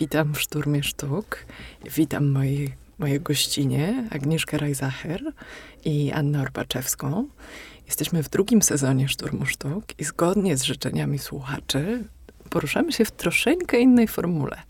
Witam 0.00 0.34
w 0.34 0.40
Szturmie 0.40 0.82
Sztuk. 0.82 1.46
Witam 1.96 2.30
moi, 2.30 2.72
moje 2.98 3.20
gościnie, 3.20 4.08
Agnieszkę 4.10 4.58
Rajzacher 4.58 5.22
i 5.84 6.12
Annę 6.12 6.42
Orbaczewską. 6.42 7.28
Jesteśmy 7.86 8.22
w 8.22 8.28
drugim 8.28 8.62
sezonie 8.62 9.08
Szturmu 9.08 9.46
Sztuk 9.46 9.84
i 9.98 10.04
zgodnie 10.04 10.56
z 10.56 10.62
życzeniami 10.62 11.18
słuchaczy 11.18 12.04
poruszamy 12.50 12.92
się 12.92 13.04
w 13.04 13.10
troszeczkę 13.10 13.80
innej 13.80 14.08
formule. 14.08 14.62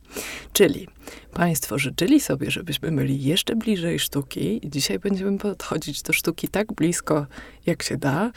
Czyli 0.52 0.88
Państwo 1.32 1.78
życzyli 1.78 2.20
sobie, 2.20 2.50
żebyśmy 2.50 2.92
byli 2.92 3.22
jeszcze 3.22 3.56
bliżej 3.56 3.98
sztuki 3.98 4.66
i 4.66 4.70
dzisiaj 4.70 4.98
będziemy 4.98 5.38
podchodzić 5.38 6.02
do 6.02 6.12
sztuki 6.12 6.48
tak 6.48 6.72
blisko, 6.72 7.26
jak 7.66 7.82
się 7.82 7.96
da, 7.96 8.32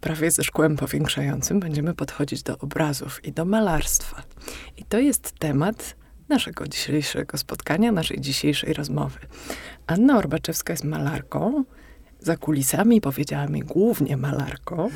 prawie 0.00 0.30
ze 0.30 0.44
szkłem 0.44 0.76
powiększającym 0.76 1.60
będziemy 1.60 1.94
podchodzić 1.94 2.42
do 2.42 2.58
obrazów 2.58 3.24
i 3.24 3.32
do 3.32 3.44
malarstwa. 3.44 4.22
I 4.76 4.84
to 4.84 4.98
jest 4.98 5.32
temat 5.38 6.01
naszego 6.32 6.68
dzisiejszego 6.68 7.38
spotkania, 7.38 7.92
naszej 7.92 8.20
dzisiejszej 8.20 8.72
rozmowy. 8.72 9.18
Anna 9.86 10.18
Orbaczewska 10.18 10.72
jest 10.72 10.84
malarką. 10.84 11.64
Za 12.20 12.36
kulisami 12.36 13.00
powiedziała 13.00 13.46
mi 13.46 13.60
głównie 13.60 14.16
malarką. 14.16 14.90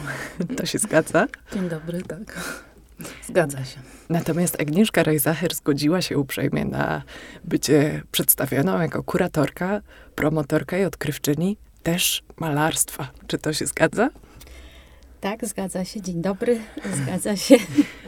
To 0.56 0.66
się 0.66 0.78
zgadza? 0.78 1.26
Dzień 1.52 1.68
dobry, 1.68 2.02
tak. 2.02 2.54
Zgadza 3.26 3.64
się. 3.64 3.78
Natomiast 4.08 4.60
Agnieszka 4.60 5.02
Rejzacher 5.02 5.54
zgodziła 5.54 6.02
się 6.02 6.18
uprzejmie 6.18 6.64
na 6.64 7.02
bycie 7.44 8.02
przedstawioną 8.12 8.80
jako 8.80 9.02
kuratorka, 9.02 9.80
promotorka 10.14 10.78
i 10.78 10.84
odkrywczyni 10.84 11.56
też 11.82 12.22
malarstwa. 12.36 13.10
Czy 13.26 13.38
to 13.38 13.52
się 13.52 13.66
zgadza? 13.66 14.08
Tak, 15.20 15.46
zgadza 15.46 15.84
się. 15.84 16.00
Dzień 16.00 16.22
dobry, 16.22 16.60
zgadza 16.94 17.36
się. 17.36 17.56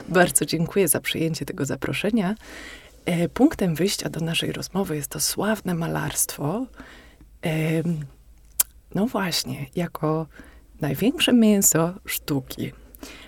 Bardzo 0.09 0.45
dziękuję 0.45 0.89
za 0.89 1.01
przyjęcie 1.01 1.45
tego 1.45 1.65
zaproszenia. 1.65 2.35
E, 3.09 3.29
punktem 3.29 3.75
wyjścia 3.75 4.09
do 4.11 4.21
naszej 4.21 4.53
rozmowy 4.53 4.97
jest 4.97 5.11
to 5.11 5.21
sławne 5.21 5.75
malarstwo. 5.75 6.67
E, 7.45 7.83
no 8.95 9.07
właśnie, 9.07 9.67
jako 9.77 10.27
największe 10.81 11.33
mięso 11.33 11.95
sztuki. 12.07 12.73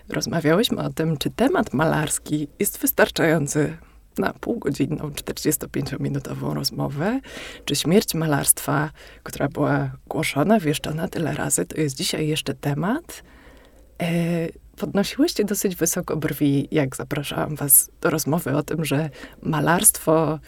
Rozmawiałyśmy 0.09 0.83
o 0.83 0.91
tym, 0.91 1.17
czy 1.17 1.31
temat 1.31 1.75
malarski 1.75 2.49
jest 2.59 2.79
wystarczający 2.79 3.77
na 4.19 4.33
półgodzinną, 4.33 5.09
45-minutową 5.09 6.55
rozmowę, 6.55 7.21
czy 7.65 7.77
śmierć 7.77 8.15
malarstwa, 8.15 8.91
która 9.23 9.49
była 9.49 9.91
głoszona, 10.09 10.61
wieszczona 10.61 11.09
tyle 11.09 11.35
razy, 11.35 11.67
to 11.67 11.81
jest 11.81 11.97
dzisiaj 11.97 12.29
jeszcze 12.29 12.55
temat. 12.55 13.23
Podnosiłyście 14.81 15.45
dosyć 15.45 15.77
wysoko 15.77 16.17
brwi, 16.17 16.69
jak 16.71 16.97
zapraszałam 16.97 17.57
was 17.57 17.91
do 18.01 18.11
rozmowy 18.11 18.57
o 18.57 18.63
tym, 18.63 18.85
że 18.85 19.11
malarstwo 19.43 20.39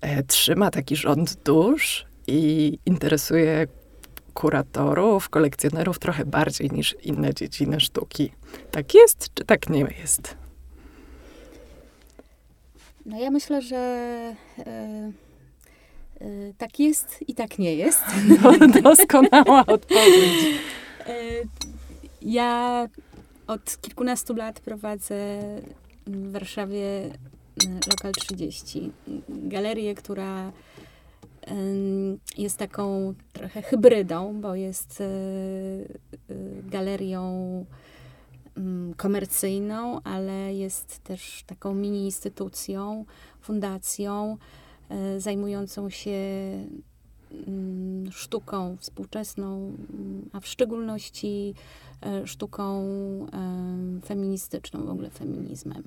e, 0.00 0.22
trzyma 0.22 0.70
taki 0.70 0.96
rząd 0.96 1.34
dusz 1.34 2.06
i 2.26 2.78
interesuje 2.86 3.66
kuratorów, 4.34 5.28
kolekcjonerów 5.28 5.98
trochę 5.98 6.24
bardziej 6.24 6.70
niż 6.70 6.96
inne 7.02 7.34
dziedziny 7.34 7.80
sztuki. 7.80 8.32
Tak 8.70 8.94
jest, 8.94 9.34
czy 9.34 9.44
tak 9.44 9.68
nie 9.68 9.80
jest? 9.80 10.36
No 13.06 13.18
ja 13.20 13.30
myślę, 13.30 13.62
że 13.62 13.76
e, 13.76 14.62
e, 16.20 16.26
tak 16.58 16.78
jest 16.80 17.18
i 17.28 17.34
tak 17.34 17.58
nie 17.58 17.74
jest. 17.74 18.04
No, 18.42 18.52
doskonała 18.82 19.66
odpowiedź. 19.76 20.60
E, 21.06 21.12
ja 22.22 22.88
od 23.50 23.80
kilkunastu 23.80 24.34
lat 24.34 24.60
prowadzę 24.60 25.38
w 26.06 26.32
Warszawie 26.32 26.84
e, 26.84 27.10
Lokal 27.90 28.12
30. 28.12 28.92
Galerię, 29.28 29.94
która 29.94 30.52
jest 32.38 32.56
taką 32.56 33.14
trochę 33.32 33.62
hybrydą, 33.62 34.40
bo 34.40 34.54
jest 34.54 35.00
e, 35.00 35.04
galerią 36.70 37.24
mm, 38.56 38.94
komercyjną, 38.94 40.00
ale 40.02 40.54
jest 40.54 40.98
też 40.98 41.44
taką 41.46 41.74
mini 41.74 42.04
instytucją, 42.04 43.04
fundacją 43.40 44.36
zajmującą 45.18 45.90
się 45.90 46.18
sztuką 48.10 48.76
współczesną, 48.80 49.72
a 50.32 50.40
w 50.40 50.46
szczególności 50.46 51.54
E, 52.02 52.26
sztuką 52.26 52.82
e, 53.32 54.06
feministyczną, 54.06 54.84
w 54.84 54.90
ogóle 54.90 55.10
feminizmem. 55.10 55.82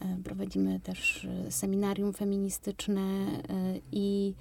E, 0.00 0.16
prowadzimy 0.24 0.80
też 0.80 1.28
seminarium 1.50 2.12
feministyczne 2.12 3.26
i 3.92 4.34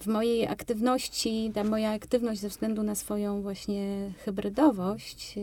w 0.00 0.06
mojej 0.06 0.46
aktywności, 0.46 1.50
ta 1.54 1.64
moja 1.64 1.90
aktywność 1.90 2.40
ze 2.40 2.48
względu 2.48 2.82
na 2.82 2.94
swoją 2.94 3.42
właśnie 3.42 4.12
hybrydowość, 4.24 5.34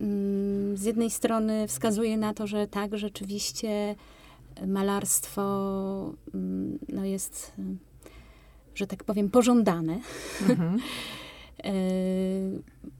mm, 0.00 0.76
z 0.76 0.84
jednej 0.84 1.10
strony 1.10 1.68
wskazuje 1.68 2.16
na 2.16 2.34
to, 2.34 2.46
że 2.46 2.66
tak, 2.66 2.98
rzeczywiście 2.98 3.94
malarstwo 4.66 6.14
mm, 6.34 6.78
no 6.88 7.04
jest, 7.04 7.52
że 8.74 8.86
tak 8.86 9.04
powiem, 9.04 9.30
pożądane. 9.30 10.00
Mhm. 10.48 10.78
E, 11.64 11.72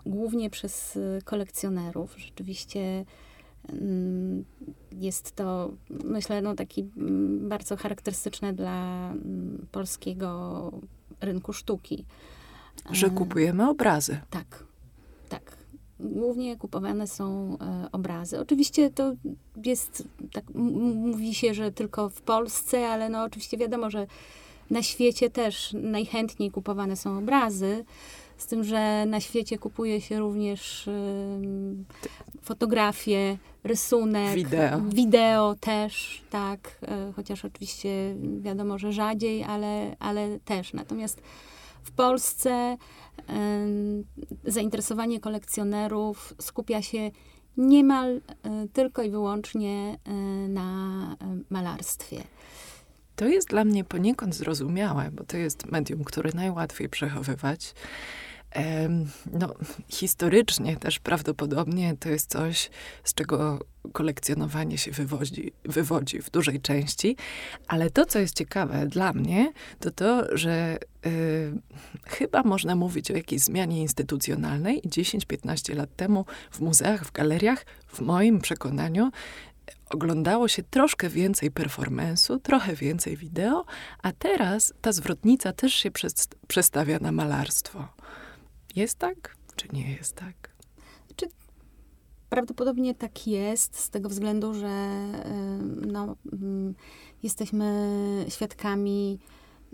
głównie 0.07 0.51
przez 0.51 0.99
kolekcjonerów. 1.25 2.15
Rzeczywiście 2.19 3.05
mm, 3.69 4.45
jest 4.93 5.37
to, 5.37 5.73
myślę, 6.05 6.43
no, 6.43 6.55
taki 6.55 6.91
mm, 6.97 7.49
bardzo 7.49 7.77
charakterystyczne 7.77 8.53
dla 8.53 9.13
polskiego 9.73 10.73
rynku 11.21 11.53
sztuki. 11.53 12.05
Że 12.91 13.07
e, 13.07 13.11
kupujemy 13.11 13.71
obrazy. 13.71 14.21
Tak. 14.31 14.65
Głównie 16.03 16.57
kupowane 16.57 17.07
są 17.07 17.57
e, 17.61 17.89
obrazy. 17.93 18.41
Oczywiście 18.41 18.91
to 18.91 19.13
jest, 19.65 20.09
tak 20.33 20.45
mówi 20.55 21.35
się, 21.35 21.55
że 21.55 21.73
tylko 21.73 22.09
w 22.09 22.23
Polsce, 22.23 22.89
ale 22.89 23.09
no 23.09 23.23
oczywiście 23.23 23.57
wiadomo, 23.57 23.91
że 23.91 24.07
na 24.71 24.83
świecie 24.83 25.31
też 25.31 25.73
najchętniej 25.73 26.51
kupowane 26.51 26.97
są 26.97 27.19
obrazy. 27.19 27.85
Z 28.37 28.47
tym, 28.47 28.65
że 28.65 29.07
na 29.07 29.21
świecie 29.21 29.59
kupuje 29.59 30.01
się 30.01 30.19
również 30.19 30.87
y, 30.87 30.93
fotografie, 32.43 33.39
rysunek, 33.65 34.35
wideo. 34.35 34.81
wideo 34.81 35.55
też, 35.61 36.23
tak, 36.31 36.79
y, 37.11 37.13
chociaż 37.13 37.45
oczywiście 37.45 38.17
wiadomo, 38.41 38.79
że 38.79 38.93
rzadziej, 38.93 39.45
ale, 39.45 39.97
ale 39.99 40.39
też. 40.45 40.73
Natomiast 40.73 41.23
w 41.83 41.91
Polsce 41.91 42.77
zainteresowanie 44.45 45.21
kolekcjonerów 45.21 46.35
skupia 46.41 46.83
się 46.83 47.11
niemal 47.57 48.21
tylko 48.73 49.03
i 49.03 49.11
wyłącznie 49.11 49.99
na 50.49 51.17
malarstwie. 51.51 52.23
To 53.17 53.25
jest 53.25 53.49
dla 53.49 53.65
mnie 53.65 53.85
poniekąd 53.85 54.35
zrozumiałe, 54.35 55.11
bo 55.13 55.25
to 55.25 55.37
jest 55.37 55.67
medium, 55.67 56.05
które 56.05 56.31
najłatwiej 56.35 56.89
przechowywać. 56.89 57.75
No, 59.33 59.55
historycznie 59.89 60.77
też 60.77 60.99
prawdopodobnie 60.99 61.97
to 62.01 62.09
jest 62.09 62.31
coś, 62.31 62.71
z 63.05 63.15
czego 63.15 63.59
kolekcjonowanie 63.93 64.79
się 64.79 64.91
wywodzi, 64.91 65.53
wywodzi 65.65 66.23
w 66.23 66.31
dużej 66.31 66.61
części, 66.61 67.17
ale 67.69 67.91
to, 67.91 68.07
co 68.07 68.19
jest 68.19 68.37
ciekawe 68.37 68.87
dla 68.87 69.13
mnie, 69.13 69.53
to 69.81 69.91
to, 69.91 70.37
że 70.37 70.79
y, 71.07 71.53
chyba 72.07 72.43
można 72.43 72.77
mówić 72.77 73.11
o 73.11 73.17
jakiejś 73.17 73.43
zmianie 73.43 73.81
instytucjonalnej. 73.81 74.83
10-15 74.83 75.77
lat 75.77 75.97
temu 75.97 76.25
w 76.51 76.61
muzeach, 76.61 77.05
w 77.05 77.13
galeriach, 77.13 77.67
w 77.87 78.01
moim 78.01 78.41
przekonaniu, 78.41 79.11
oglądało 79.91 80.49
się 80.49 80.63
troszkę 80.63 81.09
więcej 81.09 81.51
performance'u, 81.51 82.41
trochę 82.41 82.75
więcej 82.75 83.17
wideo, 83.17 83.65
a 84.03 84.13
teraz 84.13 84.75
ta 84.81 84.93
zwrotnica 84.93 85.53
też 85.53 85.75
się 85.75 85.91
przestawia 86.49 86.99
na 86.99 87.13
malarstwo. 87.13 87.89
Jest 88.77 88.99
tak, 88.99 89.37
czy 89.57 89.69
nie 89.73 89.93
jest 89.93 90.17
tak? 90.17 90.55
Czy 91.17 91.27
prawdopodobnie 92.29 92.95
tak 92.95 93.27
jest, 93.27 93.79
z 93.79 93.91
tego 93.91 94.09
względu, 94.09 94.55
że 94.55 94.91
no, 95.87 96.17
mm, 96.33 96.75
jesteśmy 97.23 97.95
świadkami 98.29 99.19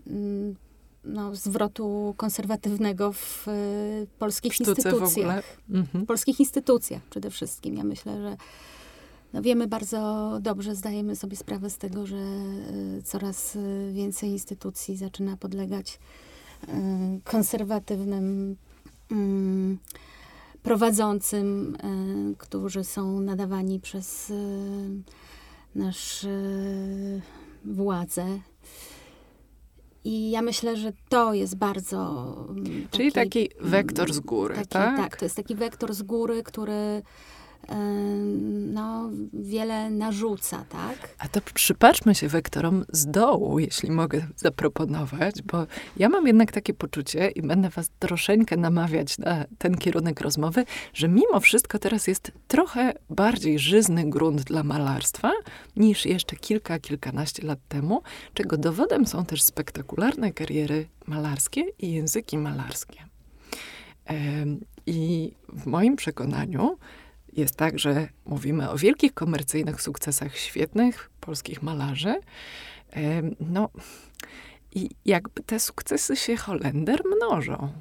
mm, 0.07 0.57
no, 1.05 1.35
zwrotu 1.35 2.15
konserwatywnego 2.17 3.13
w 3.13 3.49
y, 3.49 4.07
polskich 4.19 4.61
instytucjach. 4.61 5.45
W, 5.45 5.75
mhm. 5.75 6.05
w 6.05 6.07
polskich 6.07 6.41
instytucjach 6.41 7.03
przede 7.03 7.31
wszystkim. 7.31 7.77
Ja 7.77 7.85
myślę, 7.85 8.23
że 8.23 8.37
no 9.33 9.43
wiemy 9.43 9.67
bardzo 9.67 10.39
dobrze, 10.43 10.75
zdajemy 10.75 11.17
sobie 11.17 11.37
sprawę 11.37 11.71
z 11.71 11.79
tego, 11.79 12.07
że 12.07 12.17
y, 12.17 13.03
coraz 13.05 13.57
y, 13.57 13.91
więcej 13.93 14.31
instytucji 14.31 14.97
zaczyna 14.97 15.37
podlegać 15.37 15.99
konserwatywnym 17.25 18.57
prowadzącym, 20.63 21.77
e, 21.77 22.35
którzy 22.39 22.85
są 22.85 23.21
nadawani 23.21 23.81
przez 23.81 24.31
e, 24.31 24.35
nasz 25.75 26.25
e, 26.25 26.29
władzę. 27.65 28.41
I 30.05 30.31
ja 30.31 30.43
myślę, 30.43 30.77
że 30.77 30.93
to 31.09 31.35
jest 31.35 31.57
bardzo. 31.57 32.27
Taki, 32.65 32.89
Czyli 32.91 33.13
taki 33.13 33.49
wektor 33.61 34.13
z 34.13 34.21
góry, 34.21 34.55
taki, 34.55 34.69
tak? 34.69 34.97
Tak, 34.97 35.17
to 35.17 35.25
jest 35.25 35.37
taki 35.37 35.55
wektor 35.55 35.95
z 35.95 36.03
góry, 36.03 36.43
który 36.43 37.03
no, 38.73 39.11
wiele 39.33 39.91
narzuca, 39.91 40.65
tak? 40.69 41.15
A 41.19 41.29
to 41.29 41.41
przypatrzmy 41.55 42.15
się 42.15 42.29
wektorom 42.29 42.85
z 42.93 43.07
dołu, 43.07 43.59
jeśli 43.59 43.91
mogę 43.91 44.27
zaproponować, 44.37 45.43
bo 45.43 45.67
ja 45.97 46.09
mam 46.09 46.27
jednak 46.27 46.53
takie 46.53 46.75
poczucie 46.75 47.29
i 47.29 47.43
będę 47.43 47.71
was 47.71 47.91
troszeczkę 47.99 48.57
namawiać 48.57 49.19
na 49.19 49.45
ten 49.59 49.75
kierunek 49.75 50.21
rozmowy, 50.21 50.65
że 50.95 51.09
mimo 51.09 51.41
wszystko 51.41 51.79
teraz 51.79 52.07
jest 52.07 52.33
trochę 52.49 52.93
bardziej 53.11 53.59
żyzny 53.59 54.11
grunt 54.11 54.43
dla 54.43 54.63
malarstwa 54.63 55.33
niż 55.77 56.07
jeszcze 56.07 56.37
kilka, 56.37 56.79
kilkanaście 56.79 57.47
lat 57.47 57.59
temu, 57.69 58.03
czego 58.35 58.57
dowodem 58.57 59.07
są 59.07 59.25
też 59.25 59.43
spektakularne 59.43 60.33
kariery 60.33 60.87
malarskie 61.07 61.65
i 61.79 61.93
języki 61.93 62.39
malarskie. 62.39 62.99
I 64.87 65.33
w 65.49 65.67
moim 65.67 65.97
przekonaniu 65.97 66.79
jest 67.39 67.57
tak, 67.57 67.79
że 67.79 68.09
mówimy 68.25 68.71
o 68.71 68.77
wielkich 68.77 69.15
komercyjnych 69.15 69.83
sukcesach 69.83 70.37
świetnych 70.37 71.11
polskich 71.21 71.63
malarzy. 71.63 72.15
No 73.41 73.69
i 74.75 74.91
jakby 75.05 75.43
te 75.43 75.61
sukcesy 75.61 76.17
się 76.17 76.37
Holender 76.37 77.03
mnożą. 77.17 77.73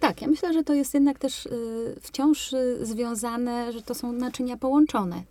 Tak, 0.00 0.22
ja 0.22 0.28
myślę, 0.28 0.52
że 0.52 0.62
to 0.62 0.74
jest 0.74 0.94
jednak 0.94 1.18
też 1.18 1.46
y, 1.46 1.96
wciąż 2.00 2.52
y, 2.52 2.86
związane, 2.86 3.72
że 3.72 3.82
to 3.82 3.94
są 3.94 4.12
naczynia 4.12 4.56
połączone. 4.56 5.22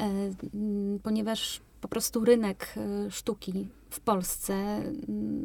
E, 0.00 0.10
ponieważ 1.02 1.60
po 1.80 1.88
prostu 1.88 2.24
rynek 2.24 2.74
y, 3.06 3.10
sztuki 3.10 3.68
w 3.90 4.00
Polsce 4.00 4.82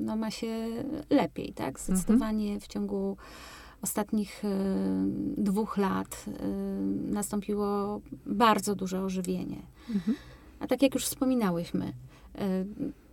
no, 0.01 0.15
ma 0.15 0.31
się 0.31 0.67
lepiej, 1.09 1.53
tak? 1.53 1.67
Mhm. 1.79 1.97
Zdecydowanie 1.97 2.59
w 2.59 2.67
ciągu 2.67 3.17
ostatnich 3.81 4.45
e, 4.45 4.47
dwóch 5.37 5.77
lat 5.77 6.25
e, 6.27 6.47
nastąpiło 7.11 8.01
bardzo 8.25 8.75
duże 8.75 9.01
ożywienie. 9.01 9.61
Mhm. 9.89 10.17
A 10.59 10.67
tak 10.67 10.81
jak 10.81 10.93
już 10.93 11.05
wspominałyśmy, 11.05 11.85
e, 11.85 12.65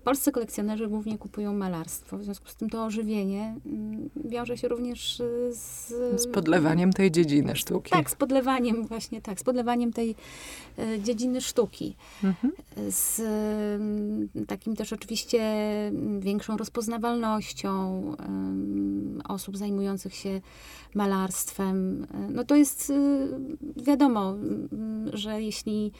polscy 0.07 0.33
kolekcjonerzy 0.33 0.89
głównie 0.89 1.19
kupują 1.19 1.55
malarstwo. 1.55 2.19
W 2.19 2.25
związku 2.25 2.49
z 2.49 2.55
tym 2.55 2.71
to 2.71 2.85
ożywienie 2.85 3.55
mm, 3.67 4.11
wiąże 4.25 4.57
się 4.57 4.69
również 4.69 5.23
z... 5.51 5.89
Z 6.23 6.27
podlewaniem 6.27 6.93
tej 6.93 7.11
dziedziny 7.11 7.57
sztuki. 7.57 7.91
Tak, 7.91 8.11
z 8.11 8.15
podlewaniem 8.15 8.87
właśnie, 8.87 9.23
tak, 9.23 9.41
z 9.41 9.45
podlewaniem 9.45 9.93
tej 9.93 10.15
e, 10.79 11.01
dziedziny 11.01 11.41
sztuki. 11.41 11.97
Mhm. 12.25 12.53
Z 12.91 13.21
mm, 13.21 14.29
takim 14.47 14.77
też 14.77 14.93
oczywiście 14.93 15.41
większą 16.19 16.57
rozpoznawalnością 16.57 18.03
osób 19.29 19.57
zajmujących 19.57 20.15
się 20.15 20.41
malarstwem. 20.95 22.07
No 22.31 22.45
to 22.45 22.57
jest 22.57 22.91
y, 22.91 23.29
wiadomo, 23.77 24.35
że 25.13 25.43
jeśli 25.43 25.93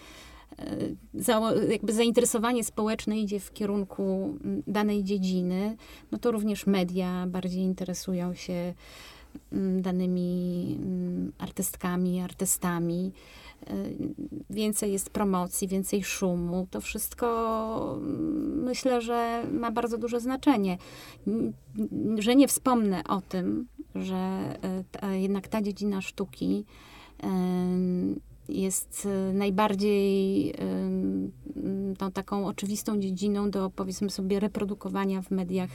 jakby 1.69 1.93
zainteresowanie 1.93 2.65
społeczne 2.65 3.21
idzie 3.21 3.41
w 3.41 3.53
kierunku 3.53 4.39
danej 4.67 5.05
dziedziny, 5.05 5.77
no 6.13 6.19
to 6.19 6.31
również 6.31 6.67
media 6.67 7.27
bardziej 7.27 7.63
interesują 7.63 8.35
się 8.35 8.75
danymi 9.81 10.79
artystkami, 11.39 12.21
artystami. 12.21 13.13
E, 13.67 13.75
więcej 14.51 14.93
jest 14.93 15.11
promocji, 15.11 15.69
więcej 15.69 16.05
szumu. 16.05 16.67
To 16.71 16.81
wszystko 16.81 17.99
myślę, 18.65 19.01
że 19.01 19.45
ma 19.53 19.71
bardzo 19.71 19.99
duże 19.99 20.21
znaczenie. 20.21 20.79
Że 22.19 22.37
nie 22.37 22.49
wspomnę 22.49 23.05
o 23.09 23.21
tym, 23.21 23.67
że 23.95 24.17
e, 24.63 24.85
ta, 24.91 25.15
jednak 25.15 25.49
ta 25.49 25.63
dziedzina 25.63 26.01
sztuki 26.01 26.65
jest 28.49 29.07
e, 29.07 29.33
najbardziej 29.33 30.55
tą 31.99 32.13
taką 32.13 32.47
oczywistą 32.47 33.01
dziedziną 33.01 33.51
do, 33.51 33.71
powiedzmy 33.71 34.11
sobie, 34.11 34.41
reprodukowania 34.41 35.23
w 35.23 35.31
mediach 35.31 35.71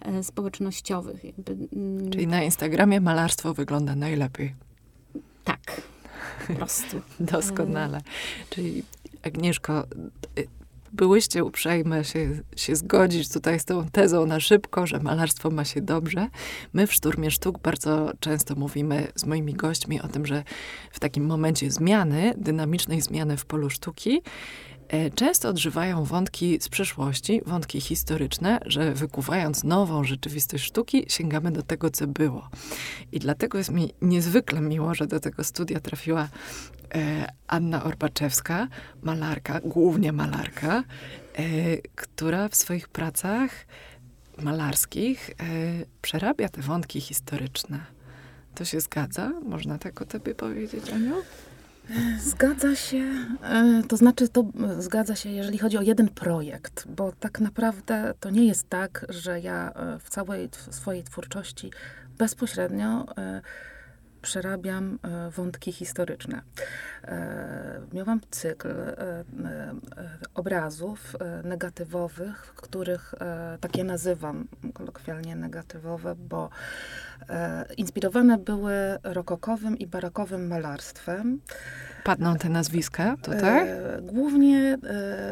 e, 0.00 0.22
społecznościowych. 0.22 1.24
Jakby, 1.24 1.56
Czyli 2.10 2.26
na 2.26 2.42
Instagramie 2.42 3.00
malarstwo 3.00 3.54
wygląda 3.54 3.96
najlepiej. 3.96 4.54
Tak, 5.44 5.82
po 6.46 6.54
prostu. 6.54 7.00
Doskonale. 7.20 8.00
Czyli 8.50 8.82
Agnieszko, 9.22 9.84
byłyście 10.92 11.44
uprzejme 11.44 12.04
się, 12.04 12.28
się 12.56 12.76
zgodzić 12.76 13.28
tutaj 13.28 13.60
z 13.60 13.64
tą 13.64 13.88
tezą 13.88 14.26
na 14.26 14.40
szybko, 14.40 14.86
że 14.86 15.00
malarstwo 15.00 15.50
ma 15.50 15.64
się 15.64 15.80
dobrze. 15.80 16.28
My 16.72 16.86
w 16.86 16.92
Szturmie 16.92 17.30
Sztuk 17.30 17.58
bardzo 17.58 18.12
często 18.20 18.54
mówimy 18.54 19.06
z 19.14 19.24
moimi 19.24 19.54
gośćmi 19.54 20.00
o 20.00 20.08
tym, 20.08 20.26
że 20.26 20.44
w 20.92 21.00
takim 21.00 21.26
momencie 21.26 21.70
zmiany, 21.70 22.34
dynamicznej 22.36 23.00
zmiany 23.00 23.36
w 23.36 23.46
polu 23.46 23.70
sztuki, 23.70 24.22
często 25.14 25.48
odżywają 25.48 26.04
wątki 26.04 26.58
z 26.60 26.68
przeszłości, 26.68 27.40
wątki 27.46 27.80
historyczne, 27.80 28.60
że 28.66 28.94
wykuwając 28.94 29.64
nową 29.64 30.04
rzeczywistość 30.04 30.64
sztuki, 30.64 31.04
sięgamy 31.08 31.52
do 31.52 31.62
tego, 31.62 31.90
co 31.90 32.06
było. 32.06 32.48
I 33.12 33.18
dlatego 33.18 33.58
jest 33.58 33.70
mi 33.70 33.94
niezwykle 34.02 34.60
miło, 34.60 34.94
że 34.94 35.06
do 35.06 35.20
tego 35.20 35.44
studia 35.44 35.80
trafiła 35.80 36.28
E, 36.94 37.32
Anna 37.46 37.84
Orbaczewska, 37.84 38.68
malarka, 39.02 39.60
głównie 39.64 40.12
malarka, 40.12 40.84
e, 41.34 41.42
która 41.94 42.48
w 42.48 42.56
swoich 42.56 42.88
pracach 42.88 43.50
malarskich 44.38 45.30
e, 45.30 45.34
przerabia 46.02 46.48
te 46.48 46.62
wątki 46.62 47.00
historyczne. 47.00 47.80
To 48.54 48.64
się 48.64 48.80
zgadza? 48.80 49.32
Można 49.44 49.78
tak 49.78 50.02
o 50.02 50.06
tobie 50.06 50.34
powiedzieć, 50.34 50.90
Aniu? 50.90 51.14
Zgadza 52.20 52.76
się, 52.76 53.04
to 53.88 53.96
znaczy 53.96 54.28
to 54.28 54.44
zgadza 54.78 55.14
się, 55.16 55.30
jeżeli 55.30 55.58
chodzi 55.58 55.78
o 55.78 55.82
jeden 55.82 56.08
projekt, 56.08 56.88
bo 56.88 57.12
tak 57.20 57.40
naprawdę 57.40 58.14
to 58.20 58.30
nie 58.30 58.46
jest 58.46 58.68
tak, 58.68 59.06
że 59.08 59.40
ja 59.40 59.72
w 60.00 60.10
całej 60.10 60.48
swojej 60.70 61.04
twórczości 61.04 61.70
bezpośrednio 62.18 63.06
przerabiam 64.22 64.98
e, 65.02 65.30
wątki 65.30 65.72
historyczne. 65.72 66.42
E, 67.04 67.80
miałam 67.92 68.20
cykl 68.30 68.68
e, 68.68 69.24
obrazów 70.34 71.16
negatywowych, 71.44 72.52
których 72.56 73.14
tak 73.60 73.76
je 73.76 73.84
nazywam 73.84 74.48
kolokwialnie 74.74 75.36
negatywowe, 75.36 76.14
bo 76.14 76.50
inspirowane 77.76 78.38
były 78.38 78.72
rokokowym 79.02 79.78
i 79.78 79.86
barokowym 79.86 80.46
malarstwem. 80.46 81.40
Padną 82.04 82.36
te 82.36 82.48
nazwiska 82.48 83.16
tutaj? 83.22 83.68
Głównie 84.02 84.78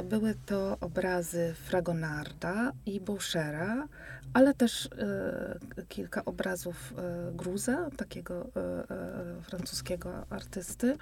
były 0.04 0.34
to 0.46 0.76
obrazy 0.80 1.54
Fragonarda 1.64 2.72
i 2.86 3.00
Bouchera, 3.00 3.88
ale 4.32 4.54
też 4.54 4.86
e, 4.86 5.58
kilka 5.88 6.24
obrazów 6.24 6.94
e, 6.98 7.32
Gruza, 7.32 7.90
takiego 7.96 8.50
e, 8.56 9.42
francuskiego 9.42 10.26
artysty. 10.30 10.96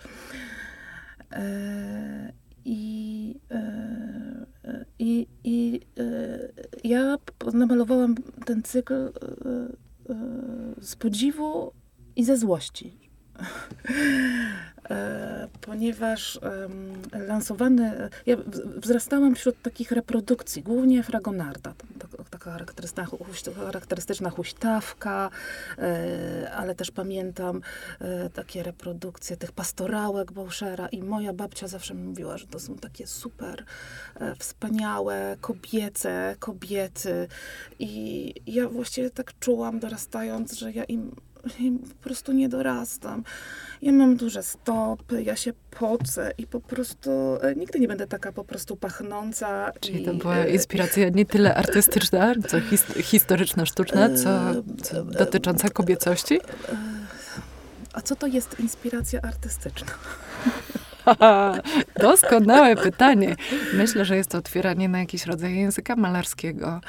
I, 2.65 3.41
i, 4.99 5.27
i 5.45 5.81
ja 6.85 7.17
namalowałam 7.55 8.15
ten 8.45 8.63
cykl 8.63 9.13
z 10.81 10.97
podziwu 10.97 11.73
i 12.17 12.25
ze 12.25 12.37
złości. 12.37 13.06
E, 14.91 15.49
ponieważ 15.61 16.41
lansowany, 17.13 18.09
ja 18.27 18.37
wzrastałam 18.77 19.35
wśród 19.35 19.63
takich 19.63 19.93
reprodukcji, 19.93 20.63
głównie 20.63 21.03
Fragonarda, 21.03 21.75
taka 22.31 22.51
charakterystyczna, 22.51 23.07
charakterystyczna 23.57 24.31
huśtawka, 24.31 25.31
e, 25.79 26.51
ale 26.53 26.75
też 26.75 26.91
pamiętam 26.91 27.61
e, 28.01 28.31
takie 28.31 28.63
reprodukcje 28.63 29.37
tych 29.37 29.53
pastorałek 29.53 30.33
Bouchera 30.33 30.89
i 30.89 31.03
moja 31.03 31.33
babcia 31.33 31.69
zawsze 31.69 31.95
mi 31.95 32.03
mówiła, 32.03 32.39
że 32.39 32.47
to 32.47 32.61
są 32.61 32.75
takie 32.75 33.07
super 33.07 33.65
wspaniałe, 34.39 35.37
kobiece 35.41 36.37
kobiety. 36.39 37.29
I 37.79 38.35
ja 38.47 38.69
właściwie 38.69 39.11
tak 39.11 39.39
czułam 39.39 39.81
dorastając, 39.81 40.53
że 40.53 40.73
ja 40.73 40.85
im 40.85 41.17
po 41.89 42.03
prostu 42.03 42.33
nie 42.33 42.49
dorastam. 42.49 43.25
Ja 43.83 43.93
mam 43.93 44.17
duże 44.17 44.43
stopy, 44.43 45.23
ja 45.23 45.37
się 45.37 45.53
pocę 45.71 46.33
i 46.39 46.47
po 46.47 46.61
prostu 46.61 47.11
e, 47.43 47.55
nigdy 47.55 47.81
nie 47.81 47.89
będę 47.89 48.07
taka 48.07 48.33
po 48.33 48.45
prostu 48.45 48.77
pachnąca. 48.77 49.73
Czyli 49.81 50.05
to 50.05 50.15
była 50.15 50.37
e, 50.37 50.51
inspiracja 50.51 51.09
nie 51.09 51.27
tyle 51.27 51.55
artystyczna, 51.55 52.35
co 52.49 52.61
his 52.61 52.85
historyczno-sztuczna, 52.85 54.09
co, 54.17 54.63
co 54.83 55.05
dotycząca 55.05 55.69
kobiecości? 55.69 56.41
A 57.93 58.01
co 58.01 58.17
to 58.17 58.27
jest 58.27 58.61
inspiracja 58.61 59.21
artystyczna? 59.23 59.93
Doskonałe 62.01 62.77
pytanie. 62.77 63.37
Myślę, 63.75 64.05
że 64.05 64.17
jest 64.17 64.31
to 64.31 64.39
otwieranie 64.39 64.89
na 64.89 64.99
jakiś 64.99 65.27
rodzaj 65.27 65.57
języka 65.57 65.97
malarskiego. 65.97 66.81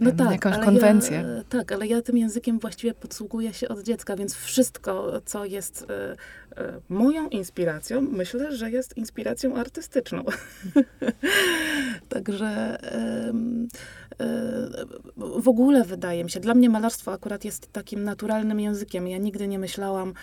No 0.00 0.12
tak, 0.12 0.30
jakąś 0.30 0.64
konwencję. 0.64 1.16
Ja, 1.16 1.44
tak, 1.48 1.72
ale 1.72 1.86
ja 1.86 2.02
tym 2.02 2.18
językiem 2.18 2.58
właściwie 2.58 2.94
podsługuję 2.94 3.54
się 3.54 3.68
od 3.68 3.82
dziecka, 3.82 4.16
więc 4.16 4.34
wszystko, 4.34 5.20
co 5.24 5.44
jest 5.44 5.86
e, 5.90 6.16
e, 6.62 6.80
moją 6.88 7.28
inspiracją, 7.28 8.00
myślę, 8.00 8.56
że 8.56 8.70
jest 8.70 8.96
inspiracją 8.96 9.56
artystyczną. 9.56 10.24
Także 12.08 12.78
e, 12.82 13.32
w 15.16 15.48
ogóle 15.48 15.84
wydaje 15.84 16.24
mi 16.24 16.30
się, 16.30 16.40
dla 16.40 16.54
mnie 16.54 16.70
malarstwo 16.70 17.12
akurat 17.12 17.44
jest 17.44 17.72
takim 17.72 18.04
naturalnym 18.04 18.60
językiem. 18.60 19.08
Ja 19.08 19.18
nigdy 19.18 19.48
nie 19.48 19.58
myślałam, 19.58 20.14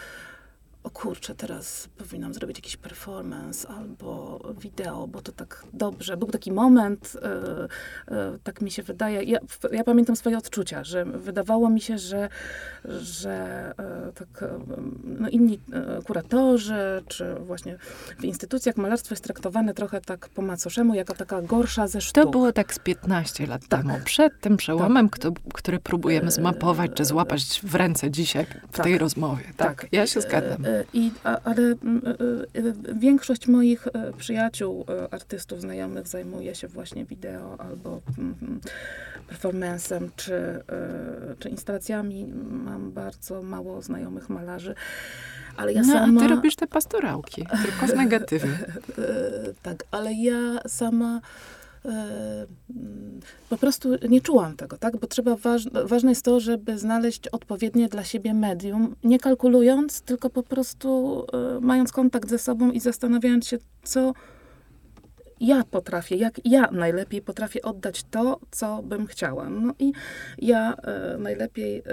o 0.83 0.89
kurczę, 0.89 1.35
teraz 1.35 1.89
powinnam 1.97 2.33
zrobić 2.33 2.57
jakiś 2.57 2.77
performance 2.77 3.67
albo 3.67 4.39
wideo, 4.61 5.07
bo 5.07 5.21
to 5.21 5.31
tak 5.31 5.63
dobrze. 5.73 6.17
Był 6.17 6.27
taki 6.27 6.51
moment, 6.51 7.17
e, 7.21 7.67
e, 8.15 8.37
tak 8.43 8.61
mi 8.61 8.71
się 8.71 8.83
wydaje, 8.83 9.23
ja, 9.23 9.39
ja 9.71 9.83
pamiętam 9.83 10.15
swoje 10.15 10.37
odczucia, 10.37 10.83
że 10.83 11.05
wydawało 11.05 11.69
mi 11.69 11.81
się, 11.81 11.97
że, 11.97 12.29
że 12.85 13.33
e, 13.79 14.11
tak, 14.11 14.45
no 15.03 15.29
inni 15.29 15.59
kuratorzy, 16.07 17.03
czy 17.07 17.35
właśnie 17.35 17.77
w 18.19 18.23
instytucjach 18.23 18.77
malarstwo 18.77 19.13
jest 19.13 19.23
traktowane 19.23 19.73
trochę 19.73 20.01
tak 20.01 20.29
po 20.29 20.41
macoszemu, 20.41 20.95
jako 20.95 21.13
taka 21.13 21.41
gorsza 21.41 21.87
ze 21.87 22.01
sztuk. 22.01 22.23
To 22.23 22.29
było 22.29 22.51
tak 22.51 22.73
z 22.73 22.79
15 22.79 23.47
lat 23.47 23.61
Tak. 23.69 23.81
temu, 23.81 23.93
przed 24.05 24.39
tym 24.41 24.57
przełomem, 24.57 25.09
kto, 25.09 25.31
który 25.53 25.79
próbujemy 25.79 26.31
zmapować, 26.31 26.91
czy 26.93 27.05
złapać 27.05 27.61
w 27.63 27.75
ręce 27.75 28.11
dzisiaj 28.11 28.45
w 28.71 28.75
Tak. 28.77 28.83
tej 28.85 28.97
rozmowie. 28.97 29.43
Tak, 29.57 29.87
ja 29.91 30.07
się 30.07 30.21
zgadzam. 30.21 30.65
I, 30.93 31.11
a, 31.23 31.39
ale 31.43 31.61
mm, 31.61 32.01
e, 32.05 32.59
e, 32.59 32.95
większość 32.95 33.47
moich 33.47 33.87
e, 33.87 34.13
przyjaciół, 34.17 34.85
artystów, 35.11 35.61
znajomych 35.61 36.07
zajmuje 36.07 36.55
się 36.55 36.67
właśnie 36.67 37.05
wideo 37.05 37.55
albo 37.59 38.01
mm, 38.17 38.59
performancem, 39.27 40.11
czy, 40.15 40.63
czy 41.39 41.49
instalacjami. 41.49 42.25
Mam 42.49 42.91
bardzo 42.91 43.41
mało 43.41 43.81
znajomych 43.81 44.29
malarzy. 44.29 44.75
Ale 45.57 45.73
ja 45.73 45.81
no, 45.81 45.93
sama... 45.93 46.21
a 46.21 46.23
ty 46.23 46.35
robisz 46.35 46.55
te 46.55 46.67
pastorałki, 46.67 47.45
tylko 47.65 47.87
w 47.87 47.95
negatywie. 48.03 48.49
E, 48.49 49.53
tak, 49.61 49.83
ale 49.91 50.13
ja 50.13 50.59
sama 50.67 51.07
mm, 51.07 51.21
po 53.49 53.57
prostu 53.57 53.89
nie 54.09 54.21
czułam 54.21 54.55
tego, 54.55 54.77
tak? 54.77 54.97
Bo 54.97 55.07
trzeba, 55.07 55.35
waż, 55.35 55.69
ważne 55.85 56.11
jest 56.11 56.25
to, 56.25 56.39
żeby 56.39 56.77
znaleźć 56.77 57.27
odpowiednie 57.27 57.89
dla 57.89 58.03
siebie 58.03 58.33
medium, 58.33 58.95
nie 59.03 59.19
kalkulując, 59.19 60.01
tylko 60.01 60.29
po 60.29 60.43
prostu 60.43 61.19
e, 61.33 61.59
mając 61.61 61.91
kontakt 61.91 62.29
ze 62.29 62.37
sobą 62.37 62.71
i 62.71 62.79
zastanawiając 62.79 63.47
się, 63.47 63.57
co 63.83 64.13
ja 65.43 65.63
potrafię, 65.63 66.15
jak 66.15 66.45
ja 66.45 66.71
najlepiej 66.71 67.21
potrafię 67.21 67.61
oddać 67.61 68.03
to, 68.03 68.39
co 68.51 68.83
bym 68.83 69.07
chciała. 69.07 69.49
No 69.49 69.73
i 69.79 69.91
ja 70.37 70.75
e, 70.75 71.17
najlepiej 71.17 71.77
e, 71.77 71.83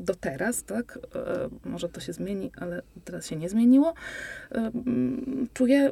do 0.00 0.14
teraz, 0.14 0.64
tak, 0.64 0.98
e, 1.14 1.48
może 1.68 1.88
to 1.88 2.00
się 2.00 2.12
zmieni, 2.12 2.50
ale 2.56 2.82
teraz 3.04 3.26
się 3.26 3.36
nie 3.36 3.48
zmieniło, 3.48 3.94
e, 4.52 4.54
mm, 4.54 5.48
czuję 5.54 5.78
e, 5.78 5.90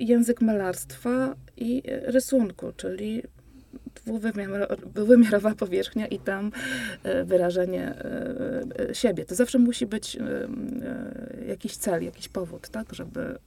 język 0.00 0.40
malarstwa 0.40 1.34
i 1.56 1.82
rysunku, 1.86 2.72
czyli 2.76 3.22
dwuwymiar- 4.06 4.76
dwuwymiarowa 4.76 5.54
powierzchnia 5.54 6.06
i 6.06 6.18
tam 6.18 6.52
e, 7.02 7.24
wyrażenie 7.24 7.94
siebie. 8.92 9.24
To 9.24 9.34
zawsze 9.34 9.58
musi 9.58 9.86
być 9.86 10.18
jakiś 11.48 11.76
cel, 11.76 12.04
jakiś 12.04 12.28
powód, 12.28 12.68
tak, 12.68 12.94
żeby 12.94 13.38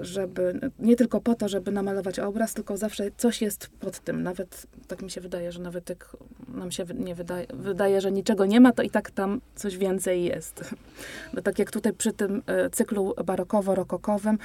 żeby 0.00 0.60
nie 0.78 0.96
tylko 0.96 1.20
po 1.20 1.34
to, 1.34 1.48
żeby 1.48 1.72
namalować 1.72 2.18
obraz, 2.18 2.54
tylko 2.54 2.76
zawsze 2.76 3.10
coś 3.16 3.42
jest 3.42 3.68
pod 3.80 3.98
tym. 4.00 4.22
Nawet 4.22 4.66
tak 4.88 5.02
mi 5.02 5.10
się 5.10 5.20
wydaje, 5.20 5.52
że 5.52 5.60
nawet 5.60 5.88
jak 5.88 6.16
nam 6.48 6.70
się 6.70 6.84
nie 6.94 7.14
wydaje, 7.14 7.46
wydaje, 7.54 8.00
że 8.00 8.12
niczego 8.12 8.46
nie 8.46 8.60
ma, 8.60 8.72
to 8.72 8.82
i 8.82 8.90
tak 8.90 9.10
tam 9.10 9.40
coś 9.54 9.78
więcej 9.78 10.24
jest. 10.24 10.74
Bo 11.34 11.42
tak 11.42 11.58
jak 11.58 11.70
tutaj 11.70 11.92
przy 11.92 12.12
tym 12.12 12.42
e, 12.46 12.70
cyklu 12.70 13.14
barokowo-rokokowym 13.24 14.38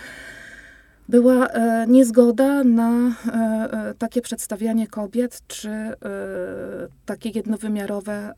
była 1.10 1.48
e, 1.48 1.88
niezgoda 1.88 2.64
na 2.64 2.90
e, 3.08 3.32
e, 3.34 3.94
takie 3.94 4.22
przedstawianie 4.22 4.88
kobiet, 4.88 5.42
czy 5.48 5.70
e, 5.70 5.96
takie 7.06 7.30
jednowymiarowe 7.30 8.34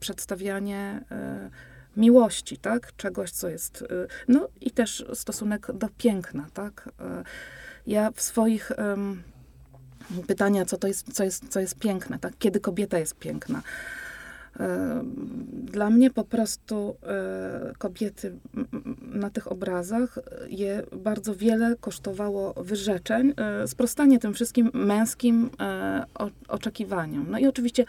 przedstawianie 0.00 1.00
e, 1.10 1.50
miłości, 1.96 2.56
tak? 2.58 2.96
Czegoś, 2.96 3.30
co 3.30 3.48
jest... 3.48 3.82
e, 3.82 3.86
No 4.28 4.48
i 4.60 4.70
też 4.70 5.04
stosunek 5.14 5.72
do 5.74 5.88
piękna, 5.98 6.46
tak? 6.54 6.88
E, 7.00 7.24
Ja 7.86 8.10
w 8.10 8.20
swoich 8.22 8.72
pytania, 10.26 10.64
co 10.64 10.76
to 10.76 10.86
jest, 10.88 11.12
co 11.12 11.24
jest, 11.24 11.48
co 11.48 11.60
jest 11.60 11.78
piękne, 11.78 12.18
tak? 12.18 12.32
Kiedy 12.38 12.60
kobieta 12.60 12.98
jest 12.98 13.14
piękna. 13.18 13.62
E, 14.60 15.02
Dla 15.52 15.90
mnie 15.90 16.10
po 16.10 16.24
prostu 16.24 16.96
kobiety 17.78 18.38
na 19.00 19.30
tych 19.30 19.52
obrazach 19.52 20.18
je 20.48 20.82
bardzo 20.92 21.34
wiele 21.34 21.76
kosztowało 21.80 22.54
wyrzeczeń, 22.64 23.34
sprostanie 23.66 24.18
tym 24.18 24.34
wszystkim 24.34 24.70
męskim 24.74 25.50
oczekiwaniom. 26.48 27.26
No 27.30 27.38
i 27.38 27.46
oczywiście 27.46 27.84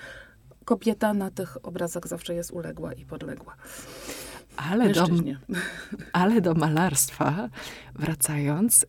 kobieta 0.68 1.14
na 1.14 1.32
tych 1.32 1.66
obrazach 1.66 2.08
zawsze 2.08 2.34
jest 2.36 2.52
uległa 2.52 2.94
i 2.94 3.06
podległa. 3.06 3.56
Ale 4.58 4.90
do, 4.94 5.08
ale 6.22 6.42
do 6.42 6.54
malarstwa 6.54 7.50
wracając, 7.96 8.84
e, 8.84 8.88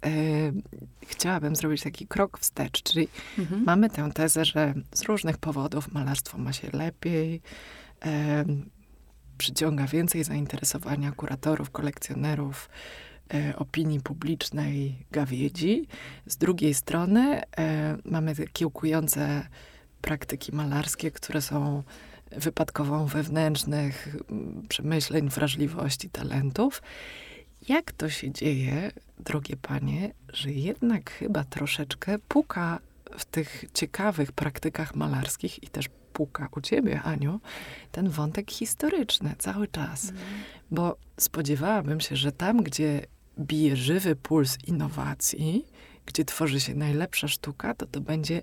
chciałabym 1.06 1.56
zrobić 1.56 1.82
taki 1.82 2.06
krok 2.06 2.38
wstecz, 2.38 2.82
czyli 2.82 3.08
Mhm. 3.38 3.64
Mamy 3.64 3.90
tę 3.90 4.10
tezę, 4.14 4.44
że 4.44 4.74
z 4.94 5.02
różnych 5.02 5.38
powodów 5.38 5.92
malarstwo 5.92 6.38
ma 6.38 6.52
się 6.52 6.70
lepiej, 6.72 7.42
e, 8.04 8.44
przyciąga 9.38 9.86
więcej 9.86 10.24
zainteresowania 10.24 11.12
kuratorów, 11.12 11.70
kolekcjonerów, 11.70 12.68
e, 13.34 13.56
opinii 13.56 14.00
publicznej, 14.00 15.06
gawiedzi. 15.10 15.86
Z 16.26 16.36
drugiej 16.36 16.74
strony 16.74 17.42
e, 17.58 17.96
mamy 18.04 18.34
kiełkujące 18.52 19.48
praktyki 20.00 20.52
malarskie, 20.52 21.10
które 21.10 21.42
są 21.42 21.82
wypadkową 22.32 23.06
wewnętrznych 23.06 24.16
m, 24.30 24.62
przemyśleń, 24.68 25.28
wrażliwości, 25.28 26.10
talentów. 26.10 26.82
Jak 27.68 27.92
to 27.92 28.10
się 28.10 28.30
dzieje, 28.30 28.92
drogie 29.18 29.56
panie, 29.56 30.14
że 30.32 30.50
jednak 30.50 31.10
chyba 31.10 31.44
troszeczkę 31.44 32.18
puka 32.18 32.78
w 33.18 33.24
tych 33.24 33.64
ciekawych 33.74 34.32
praktykach 34.32 34.94
malarskich 34.94 35.62
i 35.62 35.68
też 35.68 35.88
puka 36.12 36.48
u 36.56 36.60
ciebie, 36.60 37.02
Aniu, 37.02 37.40
ten 37.92 38.08
wątek 38.08 38.50
historyczny 38.50 39.34
cały 39.38 39.68
czas. 39.68 40.12
Bo 40.70 40.96
spodziewałabym 41.16 42.00
się, 42.00 42.16
że 42.16 42.32
tam, 42.32 42.62
gdzie 42.62 43.06
bije 43.38 43.76
żywy 43.76 44.16
puls 44.16 44.58
innowacji, 44.66 45.66
gdzie 46.06 46.24
tworzy 46.24 46.60
się 46.60 46.74
najlepsza 46.74 47.28
sztuka, 47.28 47.74
to 47.74 47.86
to 47.86 48.00
będzie 48.00 48.42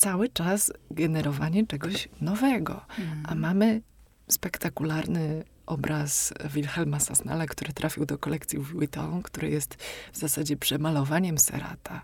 cały 0.00 0.28
czas 0.28 0.72
generowanie 0.90 1.66
czegoś 1.66 2.08
nowego. 2.20 2.86
A 3.24 3.34
mamy 3.34 3.82
spektakularny 4.28 5.44
obraz 5.66 6.34
Wilhelma 6.54 7.00
Sasnala, 7.00 7.46
który 7.46 7.72
trafił 7.72 8.06
do 8.06 8.18
kolekcji 8.18 8.58
Vuitton, 8.58 9.22
który 9.22 9.50
jest 9.50 9.74
w 10.12 10.16
zasadzie 10.16 10.56
przemalowaniem 10.56 11.38
Serata. 11.38 12.02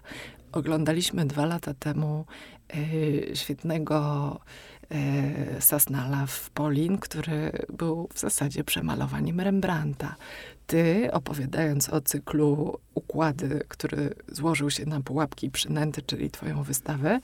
Oglądaliśmy 0.53 1.27
dwa 1.27 1.47
lata 1.47 1.75
temu 1.75 2.25
e, 2.75 3.37
świetnego 3.37 3.97
e, 4.91 5.61
Sasnala 5.61 6.27
w 6.27 6.51
Polin, 6.51 6.99
który 6.99 7.53
był 7.69 8.09
w 8.15 8.19
zasadzie 8.21 8.65
przemalowaniem 8.65 9.41
Rembrandta. 9.41 10.17
Ty, 10.67 11.09
opowiadając 11.13 11.89
o 11.89 12.01
cyklu 12.01 12.79
Układy, 12.95 13.61
który 13.69 14.15
złożył 14.29 14.71
się 14.71 14.87
na 14.87 15.01
pułapki 15.01 15.47
i 15.47 15.51
przynęty, 15.51 16.03
czyli 16.03 16.31
twoją 16.31 16.63
wystawę, 16.63 17.21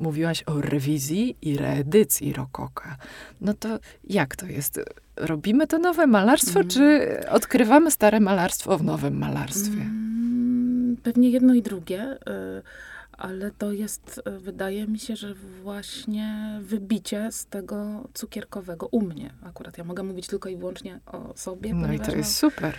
mówiłaś 0.00 0.42
o 0.46 0.60
rewizji 0.60 1.36
i 1.42 1.56
reedycji 1.56 2.32
Rokoka. 2.32 2.96
No 3.40 3.54
to 3.54 3.78
jak 4.04 4.36
to 4.36 4.46
jest? 4.46 4.80
Robimy 5.16 5.66
to 5.66 5.78
nowe 5.78 6.06
malarstwo, 6.06 6.58
Mm. 6.60 6.70
czy 6.70 7.08
odkrywamy 7.30 7.90
stare 7.90 8.20
malarstwo 8.20 8.78
w 8.78 8.84
nowym 8.84 9.18
malarstwie? 9.18 9.80
Mm, 9.80 10.96
Pewnie 11.02 11.30
jedno 11.30 11.54
i 11.54 11.62
drugie, 11.62 12.12
y, 12.12 12.62
ale 13.18 13.50
to 13.50 13.72
jest, 13.72 14.20
y, 14.36 14.38
wydaje 14.38 14.86
mi 14.86 14.98
się, 14.98 15.16
że 15.16 15.34
właśnie 15.34 16.58
wybicie 16.62 17.28
z 17.32 17.46
tego 17.46 18.08
cukierkowego 18.14 18.86
u 18.90 19.00
mnie. 19.02 19.30
Akurat 19.42 19.78
ja 19.78 19.84
mogę 19.84 20.02
mówić 20.02 20.26
tylko 20.26 20.48
i 20.48 20.56
wyłącznie 20.56 21.00
o 21.06 21.32
sobie, 21.36 21.74
No 21.74 21.92
i 21.92 22.00
to 22.00 22.16
jest 22.16 22.36
super. 22.36 22.74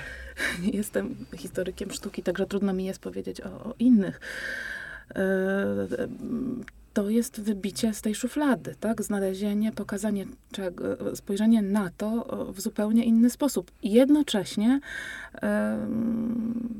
no, 0.60 0.63
nie 0.65 0.72
jestem 0.77 1.15
historykiem 1.38 1.91
sztuki, 1.91 2.24
także 2.24 2.46
trudno 2.46 2.74
mi 2.74 2.86
jest 2.86 3.00
powiedzieć 3.00 3.41
o, 3.41 3.50
o 3.50 3.74
innych. 3.79 4.20
To 6.94 7.10
jest 7.10 7.42
wybicie 7.42 7.94
z 7.94 8.02
tej 8.02 8.16
szuflady, 8.16 8.76
tak? 8.80 9.04
Znalezienie, 9.04 9.72
pokazanie 9.72 10.26
czego, 10.52 11.16
spojrzenie 11.16 11.62
na 11.62 11.90
to 11.98 12.28
w 12.54 12.62
zupełnie 12.62 13.06
inny 13.06 13.30
sposób. 13.30 13.72
I 13.82 13.92
jednocześnie 13.92 14.80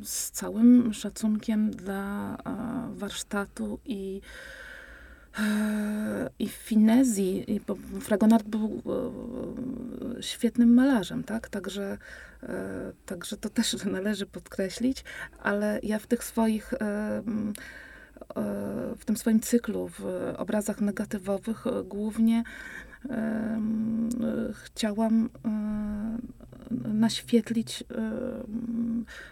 z 0.03 0.32
całym 0.32 0.94
szacunkiem 0.94 1.72
dla 1.72 2.38
warsztatu 2.96 3.79
i 3.86 4.22
i 6.39 6.50
finezji, 6.50 7.62
bo 7.67 7.75
Fragonard 8.01 8.48
był 8.48 8.82
świetnym 10.22 10.74
malarzem, 10.74 11.24
tak? 11.24 11.50
Także, 11.50 11.98
także 13.05 13.38
to 13.38 13.50
też 13.50 13.75
należy 13.91 14.25
podkreślić, 14.25 15.03
ale 15.44 15.79
ja 15.84 16.00
w 16.00 16.08
tych 16.08 16.24
swoich 16.24 16.74
w 18.98 19.05
tym 19.05 19.17
swoim 19.17 19.39
cyklu, 19.39 19.88
w 19.88 20.05
obrazach 20.38 20.81
negatywowych, 20.81 21.67
e, 21.67 21.84
głównie 21.84 22.43
chciałam 24.63 25.29
e, 25.45 26.93
naświetlić, 26.93 27.84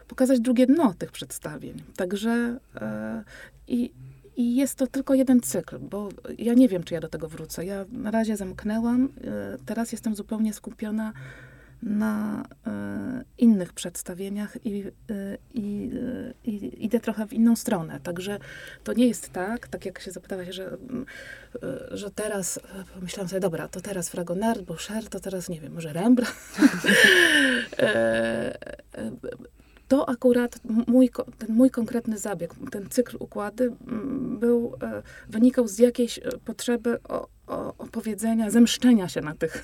pokazać 0.07 0.39
drugie 0.39 0.67
dno 0.67 0.93
tych 0.93 1.11
przedstawień. 1.11 1.83
Także 1.95 2.59
e, 2.75 3.23
i, 3.67 3.91
i 4.35 4.55
jest 4.55 4.75
to 4.75 4.87
tylko 4.87 5.13
jeden 5.13 5.41
cykl, 5.41 5.79
bo 5.79 6.09
ja 6.37 6.53
nie 6.53 6.67
wiem, 6.69 6.83
czy 6.83 6.93
ja 6.93 6.99
do 6.99 7.09
tego 7.09 7.27
wrócę. 7.29 7.65
Ja 7.65 7.85
na 7.91 8.11
razie 8.11 8.37
zamknęłam, 8.37 9.09
teraz 9.65 9.91
jestem 9.91 10.15
zupełnie 10.15 10.53
skupiona 10.53 11.13
na 11.83 12.43
e, 12.67 13.23
innych 13.37 13.73
przedstawieniach 13.73 14.65
i, 14.65 14.83
e, 14.83 14.91
i, 15.53 15.91
e, 15.93 16.49
i, 16.49 16.85
idę 16.85 16.99
trochę 16.99 17.27
w 17.27 17.33
inną 17.33 17.55
stronę. 17.55 17.99
Także 18.03 18.39
to 18.83 18.93
nie 18.93 19.07
jest 19.07 19.29
tak, 19.29 19.67
tak 19.67 19.85
jak 19.85 19.99
się 19.99 20.11
zapytałaś, 20.11 20.47
że, 20.49 20.77
że 21.91 22.11
teraz 22.11 22.59
pomyślałam 22.93 23.29
sobie, 23.29 23.39
dobra, 23.39 23.67
to 23.67 23.81
teraz 23.81 24.09
Fragonard, 24.09 24.61
Boucher, 24.61 25.09
to 25.09 25.19
teraz, 25.19 25.49
nie 25.49 25.59
wiem, 25.59 25.73
może 25.73 25.93
Rembrandt. 25.93 26.35
to 29.87 30.09
akurat 30.09 30.59
mój, 30.87 31.09
ten 31.37 31.55
mój 31.55 31.69
konkretny 31.69 32.17
zabieg, 32.17 32.53
ten 32.71 32.89
cykl 32.89 33.17
układy 33.19 33.71
był, 34.39 34.73
wynikał 35.29 35.67
z 35.67 35.79
jakiejś 35.79 36.19
potrzeby 36.45 36.99
opowiedzenia, 37.77 38.49
zemszczenia 38.49 39.07
się 39.07 39.21
na 39.21 39.35
tych... 39.35 39.63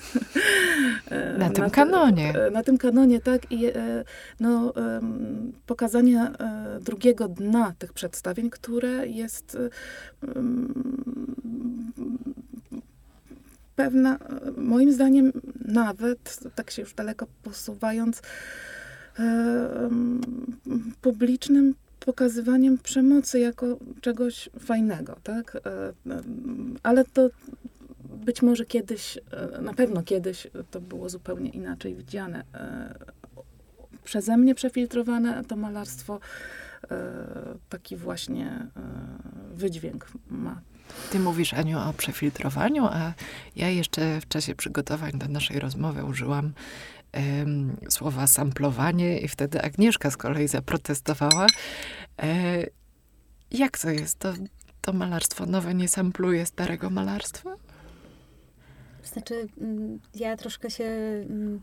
E, 1.10 1.32
na, 1.32 1.48
na 1.48 1.50
tym 1.50 1.70
kanonie. 1.70 2.34
E, 2.34 2.50
na 2.50 2.62
tym 2.62 2.78
kanonie, 2.78 3.20
tak. 3.20 3.52
I 3.52 3.66
e, 3.66 3.72
no, 4.40 4.72
pokazania 5.66 6.32
drugiego 6.80 7.28
dna 7.28 7.74
tych 7.78 7.92
przedstawień, 7.92 8.50
które 8.50 9.06
jest 9.06 9.58
pewna, 13.76 14.18
moim 14.56 14.92
zdaniem 14.92 15.32
nawet, 15.64 16.38
tak 16.54 16.70
się 16.70 16.82
już 16.82 16.94
daleko 16.94 17.26
posuwając, 17.42 18.22
publicznym 21.00 21.74
pokazywaniem 22.00 22.78
przemocy 22.78 23.40
jako 23.40 23.66
czegoś 24.00 24.48
fajnego, 24.58 25.16
tak? 25.22 25.60
Ale 26.82 27.04
to 27.04 27.30
być 28.24 28.42
może 28.42 28.66
kiedyś, 28.66 29.18
e, 29.30 29.60
na 29.62 29.74
pewno 29.74 30.02
kiedyś 30.02 30.46
to 30.70 30.80
było 30.80 31.08
zupełnie 31.08 31.50
inaczej 31.50 31.94
widziane. 31.94 32.44
E, 32.54 32.94
przeze 34.04 34.36
mnie 34.36 34.54
przefiltrowane 34.54 35.44
to 35.44 35.56
malarstwo 35.56 36.20
e, 36.90 36.98
taki 37.68 37.96
właśnie 37.96 38.66
wydźwięk 39.54 40.06
ma. 40.30 40.60
Ty 41.10 41.18
mówisz, 41.18 41.54
Aniu, 41.54 41.78
o 41.78 41.92
przefiltrowaniu, 41.92 42.84
a 42.84 43.12
ja 43.56 43.68
jeszcze 43.68 44.20
w 44.20 44.28
czasie 44.28 44.54
przygotowań 44.54 45.12
do 45.12 45.28
naszej 45.28 45.58
rozmowy 45.58 46.04
użyłam 46.04 46.52
um, 47.14 47.76
słowa 47.88 48.26
samplowanie 48.26 49.18
i 49.18 49.28
wtedy 49.28 49.62
Agnieszka 49.62 50.10
z 50.10 50.16
kolei 50.16 50.48
zaprotestowała. 50.48 51.46
E, 52.22 52.64
jak 53.50 53.78
to 53.78 53.90
jest? 53.90 54.18
To, 54.18 54.32
to 54.80 54.92
malarstwo 54.92 55.46
nowe 55.46 55.74
nie 55.74 55.88
sampluje 55.88 56.46
starego 56.46 56.90
malarstwa? 56.90 57.56
Znaczy, 59.12 59.48
mm, 59.60 60.00
ja 60.14 60.36
troszkę 60.36 60.70
się 60.70 60.84
mm, 60.84 61.60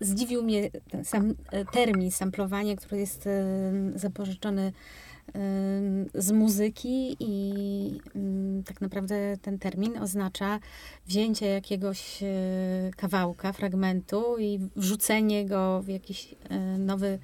zdziwił 0.00 0.42
mnie 0.42 0.70
ten 0.90 1.04
sam 1.04 1.34
e, 1.52 1.64
termin 1.64 2.10
samplowanie, 2.10 2.76
który 2.76 3.00
jest 3.00 3.26
e, 3.26 3.52
zapożyczony 3.94 4.62
e, 4.62 5.32
z 6.14 6.32
muzyki 6.32 7.16
i 7.20 8.00
mm, 8.14 8.62
tak 8.62 8.80
naprawdę 8.80 9.36
ten 9.42 9.58
termin 9.58 9.98
oznacza 9.98 10.60
wzięcie 11.06 11.46
jakiegoś 11.46 12.20
kawałka, 12.96 13.52
fragmentu 13.52 14.38
i 14.38 14.58
wrzucenie 14.76 15.46
go 15.46 15.82
w 15.82 15.88
jakiś 15.88 16.34
nowy 16.78 17.18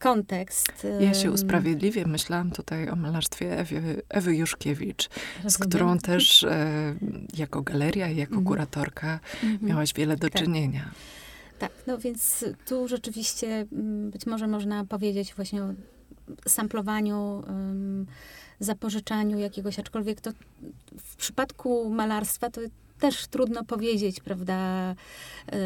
kontekst. 0.00 0.86
Ja 1.00 1.14
się 1.14 1.30
usprawiedliwię. 1.30 2.06
Myślałam 2.06 2.50
tutaj 2.50 2.88
o 2.88 2.96
malarstwie 2.96 3.58
Ewy, 3.58 4.02
Ewy 4.08 4.36
Juszkiewicz, 4.36 5.08
Rozumiem. 5.08 5.50
z 5.50 5.58
którą 5.58 5.98
też 5.98 6.44
e, 6.44 6.94
jako 7.36 7.62
galeria 7.62 8.08
i 8.08 8.16
jako 8.16 8.34
mhm. 8.34 8.46
kuratorka 8.46 9.20
mhm. 9.44 9.68
miałaś 9.68 9.94
wiele 9.94 10.16
do 10.16 10.30
tak. 10.30 10.42
czynienia. 10.42 10.90
Tak, 11.58 11.72
no 11.86 11.98
więc 11.98 12.44
tu 12.66 12.88
rzeczywiście 12.88 13.66
mm, 13.72 14.10
być 14.10 14.26
może 14.26 14.46
można 14.46 14.84
powiedzieć 14.84 15.34
właśnie 15.34 15.62
o 15.62 15.68
samplowaniu, 16.48 17.42
um, 17.46 18.06
zapożyczaniu 18.60 19.38
jakiegoś, 19.38 19.78
aczkolwiek 19.78 20.20
to 20.20 20.30
w 20.98 21.16
przypadku 21.16 21.90
malarstwa 21.90 22.50
to 22.50 22.60
też 23.00 23.26
trudno 23.26 23.64
powiedzieć, 23.64 24.20
prawda, 24.20 24.94
yy, 25.52 25.58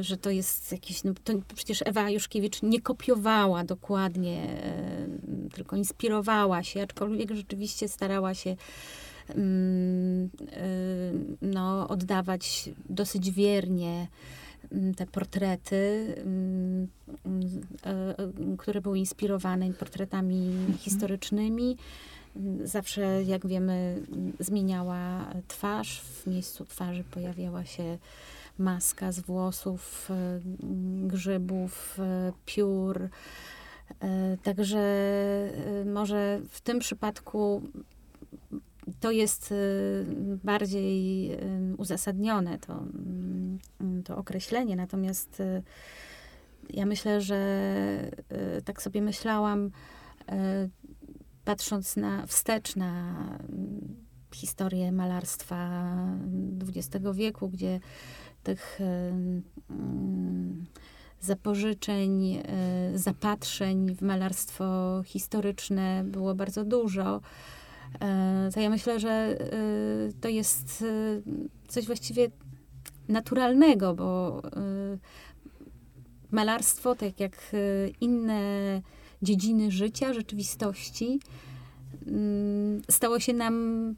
że 0.00 0.16
to 0.16 0.30
jest 0.30 0.72
jakiś, 0.72 1.04
no, 1.04 1.12
to 1.24 1.32
przecież 1.54 1.82
Ewa 1.86 2.10
Juszkiewicz 2.10 2.62
nie 2.62 2.80
kopiowała 2.80 3.64
dokładnie, 3.64 4.46
yy, 5.28 5.50
tylko 5.50 5.76
inspirowała 5.76 6.62
się, 6.62 6.82
aczkolwiek 6.82 7.34
rzeczywiście 7.34 7.88
starała 7.88 8.34
się 8.34 8.50
yy, 9.28 9.36
no, 11.42 11.88
oddawać 11.88 12.70
dosyć 12.88 13.30
wiernie 13.30 14.08
mm, 14.72 14.94
te 14.94 15.06
portrety, 15.06 16.14
mm, 16.18 16.88
które 18.58 18.80
były 18.80 18.98
inspirowane 18.98 19.72
portretami 19.72 20.46
mhm. 20.46 20.78
historycznymi 20.78 21.76
zawsze, 22.64 23.22
jak 23.22 23.46
wiemy, 23.46 24.02
zmieniała 24.40 25.26
twarz. 25.48 26.00
W 26.00 26.26
miejscu 26.26 26.64
twarzy 26.64 27.04
pojawiała 27.04 27.64
się 27.64 27.98
maska 28.58 29.12
z 29.12 29.20
włosów, 29.20 30.10
e, 30.10 30.40
grzybów, 31.06 31.98
e, 31.98 32.32
piór. 32.46 33.08
E, 34.00 34.36
także 34.42 34.84
może 35.86 36.40
w 36.48 36.60
tym 36.60 36.78
przypadku 36.78 37.62
to 39.00 39.10
jest 39.10 39.54
bardziej 40.44 41.30
uzasadnione, 41.76 42.58
to, 42.58 42.72
mm, 42.72 43.58
to 44.04 44.16
określenie. 44.16 44.76
Natomiast 44.76 45.42
ja 46.70 46.86
myślę, 46.86 47.20
że 47.20 48.10
tak 48.64 48.82
sobie 48.82 49.02
myślałam, 49.02 49.70
patrząc 51.44 51.96
na 51.96 52.26
wstecz 52.26 52.76
na 52.76 53.16
mm, 53.48 54.04
historię 54.34 54.92
malarstwa 54.92 55.86
XX 56.68 57.04
wieku, 57.14 57.48
gdzie 57.48 57.80
tych 58.42 58.78
mm, 58.80 60.64
zapożyczeń, 61.24 62.34
e, 62.34 62.42
zapatrzeń 62.94 63.94
w 63.94 64.02
malarstwo 64.02 65.02
historyczne 65.04 66.04
było 66.06 66.34
bardzo 66.34 66.64
dużo. 66.64 67.20
E, 68.00 68.50
to 68.54 68.60
ja 68.60 68.70
myślę, 68.70 69.00
że 69.00 69.10
e, 69.10 69.36
to 70.20 70.28
jest 70.28 70.84
coś 71.68 71.86
właściwie 71.86 72.30
naturalnego, 73.08 73.94
bo 73.94 74.42
malarstwo, 76.30 76.94
tak 76.94 77.20
jak 77.20 77.52
inne 78.00 78.82
dziedziny 79.24 79.70
życia, 79.70 80.12
rzeczywistości, 80.12 81.20
mm, 82.06 82.82
stało 82.90 83.20
się 83.20 83.32
nam 83.32 83.94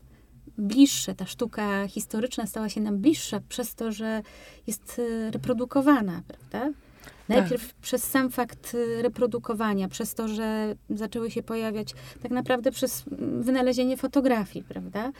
bliższe. 0.58 1.14
Ta 1.14 1.26
sztuka 1.26 1.88
historyczna 1.88 2.46
stała 2.46 2.68
się 2.68 2.80
nam 2.80 2.98
bliższa 2.98 3.40
przez 3.48 3.74
to, 3.74 3.92
że 3.92 4.22
jest 4.66 5.00
e, 5.26 5.30
reprodukowana, 5.30 6.22
prawda? 6.28 6.72
Najpierw 7.28 7.66
tak. 7.66 7.76
przez 7.80 8.04
sam 8.04 8.30
fakt 8.30 8.74
e, 8.98 9.02
reprodukowania, 9.02 9.88
przez 9.88 10.14
to, 10.14 10.28
że 10.28 10.74
zaczęły 10.90 11.30
się 11.30 11.42
pojawiać, 11.42 11.94
tak 12.22 12.30
naprawdę 12.30 12.72
przez 12.72 13.04
mm, 13.08 13.42
wynalezienie 13.42 13.96
fotografii, 13.96 14.64
prawda? 14.68 15.12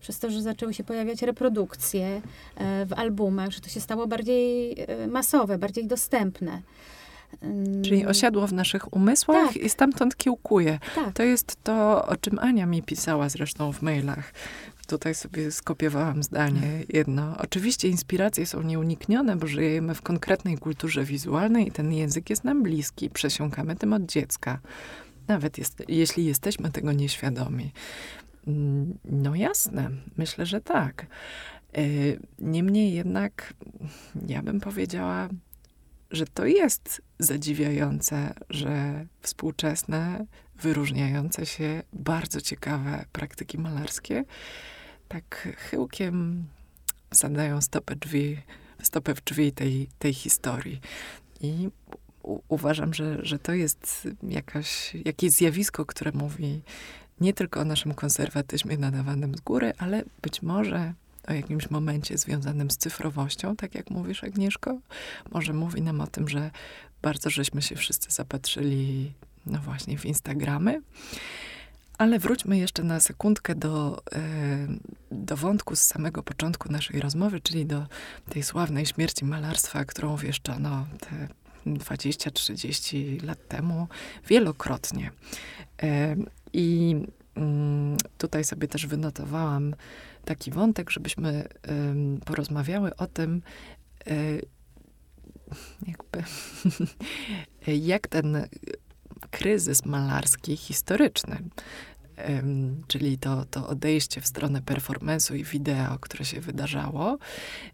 Przez 0.00 0.18
to, 0.18 0.30
że 0.30 0.42
zaczęły 0.42 0.74
się 0.74 0.84
pojawiać 0.84 1.22
reprodukcje 1.22 2.22
e, 2.56 2.86
w 2.86 2.92
albumach, 2.92 3.50
że 3.50 3.60
to 3.60 3.68
się 3.68 3.80
stało 3.80 4.06
bardziej 4.06 4.76
masowe, 5.08 5.58
bardziej 5.58 5.86
dostępne. 5.86 6.62
Czyli 7.84 8.06
osiadło 8.06 8.46
w 8.46 8.52
naszych 8.52 8.92
umysłach 8.94 9.46
Tak. 9.48 9.56
i 9.56 9.68
stamtąd 9.68 10.16
kiełkuje. 10.16 10.78
Tak. 10.94 11.12
To 11.14 11.22
jest 11.22 11.56
to, 11.64 12.06
o 12.06 12.16
czym 12.16 12.38
Ania 12.38 12.66
mi 12.66 12.82
pisała 12.82 13.28
zresztą 13.28 13.72
w 13.72 13.82
mailach. 13.82 14.32
Tutaj 14.86 15.14
sobie 15.14 15.50
skopiowałam 15.52 16.22
zdanie 16.22 16.62
jedno. 16.88 17.36
Oczywiście 17.38 17.88
inspiracje 17.88 18.46
są 18.46 18.62
nieuniknione, 18.62 19.36
bo 19.36 19.46
żyjemy 19.46 19.94
w 19.94 20.02
konkretnej 20.02 20.58
kulturze 20.58 21.04
wizualnej 21.04 21.68
i 21.68 21.70
ten 21.72 21.92
język 21.92 22.30
jest 22.30 22.44
nam 22.44 22.62
bliski. 22.62 23.10
Przesiąkamy 23.10 23.76
tym 23.76 23.92
od 23.92 24.06
dziecka. 24.06 24.58
Nawet 25.28 25.58
jest, 25.58 25.82
jeśli 25.88 26.24
jesteśmy 26.24 26.70
tego 26.70 26.92
nieświadomi. 26.92 27.72
Mm, 28.46 28.98
No 29.04 29.34
jasne, 29.34 29.90
myślę, 30.16 30.46
że 30.46 30.60
tak. 30.60 31.06
E, 31.76 31.82
Niemniej 32.38 32.92
jednak 32.94 33.54
ja 34.26 34.42
bym 34.42 34.60
powiedziała, 34.60 35.28
że 36.10 36.26
to 36.26 36.46
jest 36.46 37.02
zadziwiające, 37.18 38.34
że 38.50 39.06
współczesne, 39.20 40.26
wyróżniające 40.56 41.46
się, 41.46 41.82
bardzo 41.92 42.40
ciekawe 42.40 43.04
praktyki 43.12 43.58
malarskie 43.58 44.24
tak 45.08 45.48
chyłkiem 45.70 46.44
zadają 47.10 47.60
stopę 47.60 47.96
stopę 48.82 49.14
w 49.14 49.24
drzwi 49.24 49.52
tej, 49.52 49.88
tej 49.98 50.14
historii. 50.14 50.80
I 51.40 51.68
u, 52.22 52.40
uważam, 52.48 52.94
że, 52.94 53.24
że 53.24 53.38
to 53.38 53.52
jest 53.52 54.08
jakaś, 54.22 54.94
jakieś 54.94 55.30
zjawisko, 55.30 55.86
które 55.86 56.12
mówi 56.12 56.62
nie 57.20 57.32
tylko 57.32 57.60
o 57.60 57.64
naszym 57.64 57.94
konserwatyzmie 57.94 58.78
nadawanym 58.78 59.34
z 59.34 59.40
góry, 59.40 59.72
ale 59.78 60.04
być 60.22 60.42
może 60.42 60.94
o 61.28 61.32
jakimś 61.32 61.70
momencie 61.70 62.18
związanym 62.18 62.70
z 62.70 62.76
cyfrowością, 62.76 63.56
tak 63.56 63.74
jak 63.74 63.90
mówisz, 63.90 64.24
Agnieszko. 64.24 64.78
Może 65.32 65.52
mówi 65.52 65.82
nam 65.82 66.00
o 66.00 66.06
tym, 66.06 66.28
że 66.28 66.50
bardzo 67.02 67.30
żeśmy 67.30 67.62
się 67.62 67.76
wszyscy 67.76 68.10
zapatrzyli, 68.10 69.12
no 69.46 69.58
właśnie, 69.58 69.98
w 69.98 70.06
Instagramy. 70.06 70.82
Ale 71.98 72.18
wróćmy 72.18 72.58
jeszcze 72.58 72.82
na 72.82 73.00
sekundkę 73.00 73.54
do, 73.54 74.02
e, 74.12 74.20
do 75.10 75.36
wątku 75.36 75.76
z 75.76 75.80
samego 75.80 76.22
początku 76.22 76.72
naszej 76.72 77.00
rozmowy, 77.00 77.40
czyli 77.40 77.66
do 77.66 77.86
tej 78.28 78.42
sławnej 78.42 78.86
śmierci 78.86 79.24
malarstwa, 79.24 79.84
którą 79.84 80.16
wieszczono 80.16 80.86
te 81.00 81.28
20-30 81.66 83.22
lat 83.24 83.48
temu 83.48 83.88
wielokrotnie. 84.28 85.10
E, 85.82 86.16
I 86.52 86.96
tutaj 88.18 88.44
sobie 88.44 88.68
też 88.68 88.86
wynotowałam 88.86 89.74
taki 90.24 90.50
wątek, 90.50 90.90
żebyśmy 90.90 91.48
porozmawiały 92.24 92.96
o 92.96 93.06
tym, 93.06 93.42
e, 94.06 94.14
jakby, 95.86 96.22
jak 97.92 98.08
ten 98.08 98.46
kryzys 99.30 99.84
malarski 99.84 100.56
historyczny, 100.56 101.38
czyli 102.86 103.18
to, 103.18 103.44
to 103.44 103.68
odejście 103.68 104.20
w 104.20 104.26
stronę 104.26 104.60
performance'u 104.60 105.36
i 105.36 105.44
wideo, 105.44 105.98
które 105.98 106.24
się 106.24 106.40
wydarzało, 106.40 107.18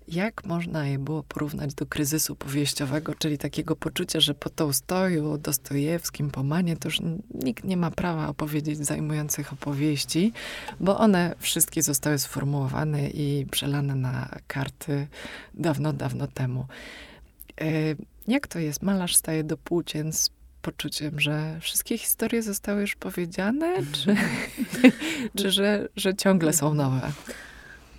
jak 0.09 0.44
można 0.44 0.87
je 0.87 0.98
było 0.98 1.22
porównać 1.22 1.74
do 1.74 1.87
kryzysu 1.87 2.37
powieściowego, 2.37 3.14
czyli 3.14 3.38
takiego 3.38 3.76
poczucia, 3.76 4.20
że 4.20 4.35
po 4.35 4.50
Tołstoju, 4.50 5.38
Dostojewskim, 5.38 6.31
Pomanie 6.31 6.76
to 6.76 6.88
już 6.88 6.98
nikt 7.35 7.64
nie 7.64 7.76
ma 7.76 7.90
prawa 7.90 8.29
opowiedzieć 8.29 8.79
zajmujących 8.79 9.53
opowieści, 9.53 10.33
bo 10.81 10.98
one 10.98 11.35
wszystkie 11.38 11.83
zostały 11.83 12.18
sformułowane 12.18 13.11
i 13.11 13.46
przelane 13.50 13.94
na 13.94 14.29
karty 14.46 15.07
dawno, 15.55 15.92
dawno 15.92 16.26
temu. 16.26 16.66
E, 17.61 17.94
Jak 18.29 18.46
to 18.46 18.59
jest? 18.59 18.83
Malarz 18.83 19.16
staje 19.16 19.44
do 19.44 19.57
płócien 19.57 20.12
z 20.12 20.31
poczuciem, 20.62 21.20
że 21.20 21.59
wszystkie 21.61 21.99
historie 21.99 22.42
zostały 22.42 22.81
już 22.81 22.96
powiedziane, 22.96 23.77
czy, 23.92 24.16
czy 25.38 25.51
że, 25.51 25.88
że 25.96 26.14
ciągle 26.14 26.53
są 26.53 26.75
nowe? 26.75 27.12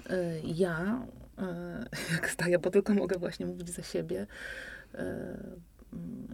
E, 0.10 0.40
Ja, 0.44 1.06
e, 1.38 1.86
jak 2.14 2.30
staję, 2.30 2.60
bo 2.60 2.70
tylko 2.70 2.94
mogę 2.94 3.20
właśnie 3.20 3.46
mówić 3.46 3.70
za 3.70 3.84
siebie, 3.84 4.28
e, 4.96 5.38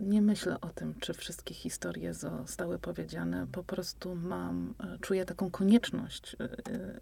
nie 0.02 0.22
myślę 0.22 0.62
o 0.62 0.68
tym, 0.70 0.96
czy 1.00 1.14
wszystkie 1.14 1.54
historie 1.54 2.14
zostały 2.14 2.80
powiedziane. 2.80 3.48
Po 3.52 3.64
prostu 3.64 4.16
mam, 4.16 4.74
czuję 5.02 5.26
taką 5.26 5.52
konieczność 5.52 6.36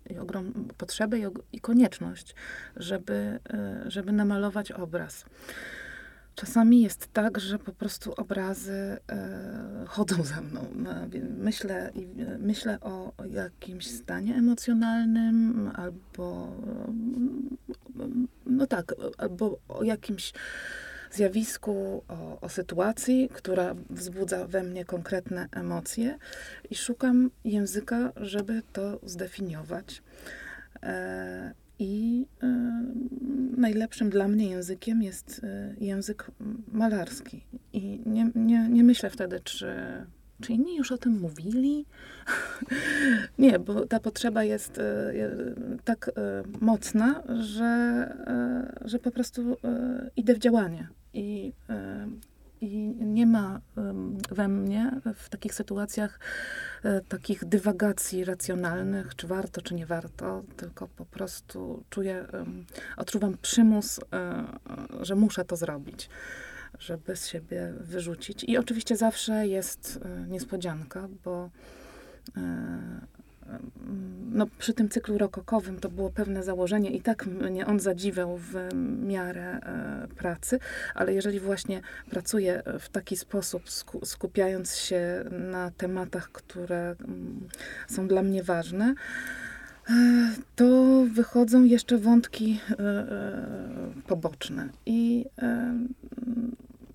i 0.09 0.17
ogromną 0.17 0.67
potrzebę 0.77 1.19
i, 1.19 1.23
i 1.53 1.59
konieczność, 1.61 2.35
żeby, 2.75 3.39
żeby 3.88 4.11
namalować 4.11 4.71
obraz. 4.71 5.25
Czasami 6.36 6.82
jest 6.82 7.08
tak, 7.13 7.39
że 7.39 7.60
po 7.60 7.71
prostu 7.74 8.13
obrazy 8.13 8.98
e, 9.12 9.86
chodzą 9.88 10.24
za 10.24 10.41
mną. 10.41 10.62
Myślę, 11.38 11.91
i- 11.95 12.08
myślę 12.39 12.80
o 12.80 13.13
jakimś 13.30 13.88
stanie 13.91 14.36
emocjonalnym, 14.36 15.71
albo 15.76 16.52
mm, 16.88 17.58
no 18.45 18.67
tak, 18.67 18.95
albo 19.17 19.60
o 19.67 19.84
jakimś 19.84 20.34
zjawisku, 21.12 22.04
o, 22.08 22.39
o 22.41 22.50
sytuacji, 22.50 23.30
która 23.34 23.76
wzbudza 23.89 24.48
we 24.48 24.63
mnie 24.63 24.86
konkretne 24.86 25.48
emocje 25.52 26.17
i 26.69 26.76
szukam 26.76 27.32
języka, 27.43 28.12
żeby 28.15 28.62
to 28.74 29.00
zdefiniować. 29.04 30.04
E, 30.84 31.54
I 31.79 32.25
e, 32.43 32.47
najlepszym 33.57 34.09
dla 34.09 34.27
mnie 34.27 34.49
językiem 34.49 35.01
jest 35.01 35.41
e, 35.43 35.75
język 35.79 36.31
malarski. 36.71 37.43
I 37.73 38.01
nie, 38.05 38.31
nie, 38.35 38.69
nie 38.69 38.83
myślę 38.83 39.09
wtedy, 39.09 39.39
czy, 39.43 39.75
czy 40.41 40.53
inni 40.53 40.75
już 40.75 40.91
o 40.91 40.97
tym 40.97 41.19
mówili. 41.19 41.85
nie, 43.39 43.59
bo 43.59 43.85
ta 43.85 43.99
potrzeba 43.99 44.43
jest 44.43 44.77
e, 44.77 45.13
tak 45.83 46.11
mocna, 46.61 47.23
że, 47.39 48.17
że 48.85 48.99
po 48.99 49.11
prostu 49.11 49.57
idę 50.15 50.33
w 50.33 50.39
działanie. 50.39 50.88
I, 51.13 51.53
i 52.61 52.77
nie 53.01 53.25
ma 53.25 53.61
we 54.31 54.47
mnie 54.47 54.91
w 55.15 55.29
takich 55.29 55.53
sytuacjach 55.53 56.19
e, 56.84 57.01
takich 57.01 57.45
dywagacji 57.45 58.25
racjonalnych, 58.25 59.15
czy 59.15 59.27
warto, 59.27 59.62
czy 59.62 59.75
nie 59.75 59.86
warto, 59.86 60.43
tylko 60.58 60.88
po 60.88 61.05
prostu 61.05 61.84
czuję, 61.89 62.25
odczuwam 62.97 63.38
przymus, 63.41 63.99
e, 63.99 64.03
e, 64.13 64.45
że 65.05 65.15
muszę 65.15 65.45
to 65.45 65.55
zrobić, 65.55 66.10
żeby 66.79 67.15
z 67.15 67.27
siebie 67.27 67.73
wyrzucić. 67.79 68.43
I 68.43 68.58
oczywiście 68.58 68.97
zawsze 68.97 69.47
jest 69.47 69.99
niespodzianka, 70.27 71.08
bo 71.23 71.49
no, 74.31 74.47
przy 74.58 74.73
tym 74.73 74.89
cyklu 74.89 75.17
rokokowym 75.17 75.79
to 75.79 75.89
było 75.89 76.10
pewne 76.10 76.43
założenie 76.43 76.91
i 76.91 77.01
tak 77.01 77.25
mnie 77.25 77.65
on 77.65 77.79
zadziwiał 77.79 78.38
w 78.38 78.53
miarę 79.03 79.43
e, 79.43 80.08
pracy, 80.15 80.60
ale 80.95 81.13
jeżeli 81.13 81.39
właśnie 81.39 81.81
pracuję 82.10 82.63
w 82.79 82.89
taki 82.89 83.17
sposób, 83.17 83.69
sku, 83.69 84.05
skupiając 84.05 84.75
się 84.75 85.25
na 85.31 85.71
tematach, 85.71 86.31
które 86.31 86.95
mm, 86.99 87.47
są 87.88 88.08
dla 88.08 88.23
mnie 88.23 88.43
ważne, 88.43 88.95
e, 89.89 89.93
to 90.55 91.03
wychodzą 91.13 91.63
jeszcze 91.63 91.97
wątki 91.97 92.60
e, 92.71 92.79
e, 92.79 94.01
poboczne. 94.08 94.69
I 94.86 95.25
e, 95.41 95.77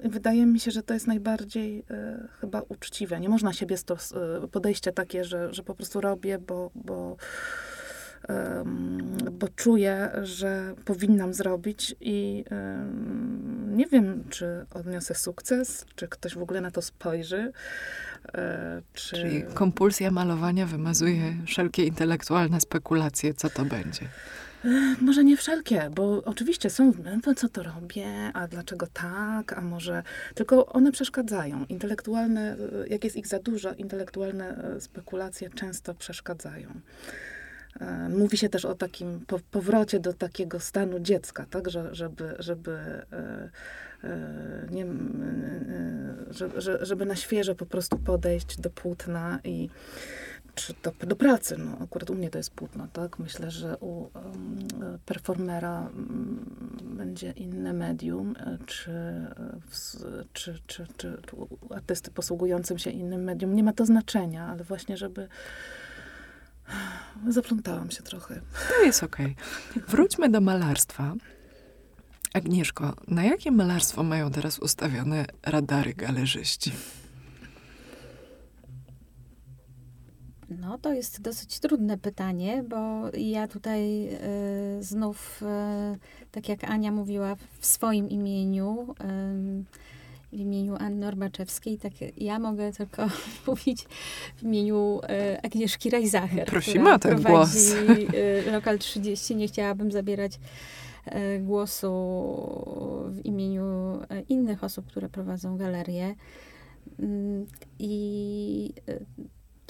wydaje 0.04 0.46
mi 0.46 0.60
się, 0.60 0.70
że 0.70 0.82
to 0.82 0.94
jest 0.94 1.06
najbardziej 1.06 1.84
e, 1.90 2.28
chyba 2.40 2.62
uczciwe. 2.68 3.20
Nie 3.20 3.28
można 3.28 3.52
siebie 3.52 3.76
stos, 3.76 4.12
e, 4.12 4.48
podejście 4.48 4.92
takie, 4.92 5.24
że, 5.24 5.54
że 5.54 5.62
po 5.62 5.74
prostu 5.74 6.00
robię, 6.00 6.38
bo, 6.38 6.70
bo, 6.74 7.16
em, 8.28 9.16
bo 9.32 9.48
czuję, 9.48 10.10
że 10.22 10.74
powinnam 10.84 11.34
zrobić 11.34 11.96
i 12.00 12.44
nie 13.66 13.86
wiem, 13.86 14.24
czy 14.30 14.66
odniosę 14.74 15.14
sukces, 15.14 15.84
czy 15.94 16.08
ktoś 16.08 16.34
w 16.34 16.42
ogóle 16.42 16.60
na 16.60 16.70
to 16.70 16.82
spojrzy. 16.82 17.52
E, 18.34 18.82
Czy... 18.94 19.16
Czyli 19.16 19.42
kompulsja 19.54 20.10
malowania 20.10 20.66
wymazuje 20.66 21.34
wszelkie 21.46 21.84
intelektualne 21.84 22.60
spekulacje, 22.60 23.34
co 23.34 23.50
to 23.50 23.64
będzie. 23.64 24.08
Może 25.00 25.24
nie 25.24 25.36
wszelkie, 25.36 25.90
bo 25.94 26.22
oczywiście 26.24 26.70
są, 26.70 26.92
no 27.24 27.34
co 27.34 27.48
to 27.48 27.62
robię, 27.62 28.30
a 28.34 28.48
dlaczego 28.48 28.86
tak, 28.86 29.52
a 29.52 29.60
może... 29.60 30.02
Tylko 30.34 30.66
one 30.66 30.92
przeszkadzają. 30.92 31.64
Intelektualne, 31.68 32.56
e, 32.84 32.88
jak 32.88 33.04
jest 33.04 33.16
ich 33.16 33.26
za 33.26 33.38
dużo, 33.38 33.72
intelektualne 33.74 34.74
e, 34.76 34.80
spekulacje 34.80 35.50
często 35.50 35.94
przeszkadzają. 35.94 36.80
E, 37.80 38.08
Mówi 38.08 38.36
się 38.36 38.48
też 38.48 38.64
o 38.64 38.74
takim 38.74 39.20
po, 39.26 39.38
powrocie 39.50 40.00
do 40.00 40.12
takiego 40.12 40.60
stanu 40.60 41.00
dziecka, 41.00 41.46
tak, 41.50 41.70
że, 41.70 41.94
żeby, 41.94 42.34
żeby, 42.38 42.72
e, 42.72 43.50
e, 44.04 44.66
nie, 44.70 44.86
żeby 46.80 47.06
na 47.06 47.16
świeżo 47.16 47.54
po 47.54 47.66
prostu 47.66 47.98
podejść 47.98 48.60
do 48.60 48.70
płótna 48.70 49.38
i 49.44 49.68
czy 50.54 50.74
to 50.74 50.92
do 51.06 51.16
pracy, 51.16 51.56
no 51.58 51.78
akurat 51.84 52.10
u 52.10 52.14
mnie 52.14 52.30
to 52.30 52.38
jest 52.38 52.50
płótno, 52.50 52.86
tak? 52.92 53.18
Myślę, 53.18 53.50
że 53.50 53.76
u 53.76 54.10
performera 55.06 55.90
będzie 56.82 57.30
inne 57.30 57.72
medium, 57.72 58.34
czy, 58.66 58.92
czy, 60.32 60.58
czy, 60.66 60.86
czy 60.96 61.18
artysty 61.70 62.10
posługującym 62.10 62.78
się 62.78 62.90
innym 62.90 63.24
medium. 63.24 63.54
Nie 63.54 63.62
ma 63.62 63.72
to 63.72 63.86
znaczenia, 63.86 64.46
ale 64.46 64.64
właśnie, 64.64 64.96
żeby 64.96 65.28
Zaplątałam 67.28 67.90
się 67.90 68.02
trochę. 68.02 68.40
To 68.68 68.82
jest 68.84 69.02
okej. 69.02 69.36
Okay. 69.70 69.82
Wróćmy 69.88 70.28
do 70.28 70.40
malarstwa. 70.40 71.14
Agnieszko, 72.34 72.94
na 73.08 73.24
jakie 73.24 73.50
malarstwo 73.50 74.02
mają 74.02 74.30
teraz 74.30 74.58
ustawione 74.58 75.26
radary 75.42 75.94
galerzyści? 75.94 76.72
No, 80.50 80.78
to 80.78 80.92
jest 80.92 81.22
dosyć 81.22 81.60
trudne 81.60 81.98
pytanie, 81.98 82.64
bo 82.68 83.10
ja 83.18 83.48
tutaj 83.48 84.08
y, 84.78 84.82
znów, 84.82 85.42
y, 85.42 86.26
tak 86.30 86.48
jak 86.48 86.64
Ania 86.64 86.92
mówiła 86.92 87.36
w 87.60 87.66
swoim 87.66 88.08
imieniu, 88.08 88.94
y, 89.00 89.64
w 90.32 90.36
imieniu 90.36 90.76
Anny 90.78 91.06
Orbaczewskiej, 91.06 91.78
tak 91.78 91.92
ja 92.16 92.38
mogę 92.38 92.72
tylko 92.72 93.06
mówić 93.46 93.86
w 94.36 94.42
imieniu 94.42 95.00
Agnieszki 95.42 95.90
Rajzacher. 95.90 96.46
Prosimy 96.46 96.94
o 96.94 96.98
ten 96.98 97.22
głos. 97.22 97.74
Lokal 98.52 98.78
30. 98.78 99.36
Nie 99.36 99.48
chciałabym 99.48 99.92
zabierać 99.92 100.38
głosu 101.40 101.92
w 103.08 103.20
imieniu 103.24 103.98
innych 104.28 104.64
osób, 104.64 104.86
które 104.86 105.08
prowadzą 105.08 105.56
galerię. 105.56 106.14
Mm, 106.98 107.46
I 107.78 108.72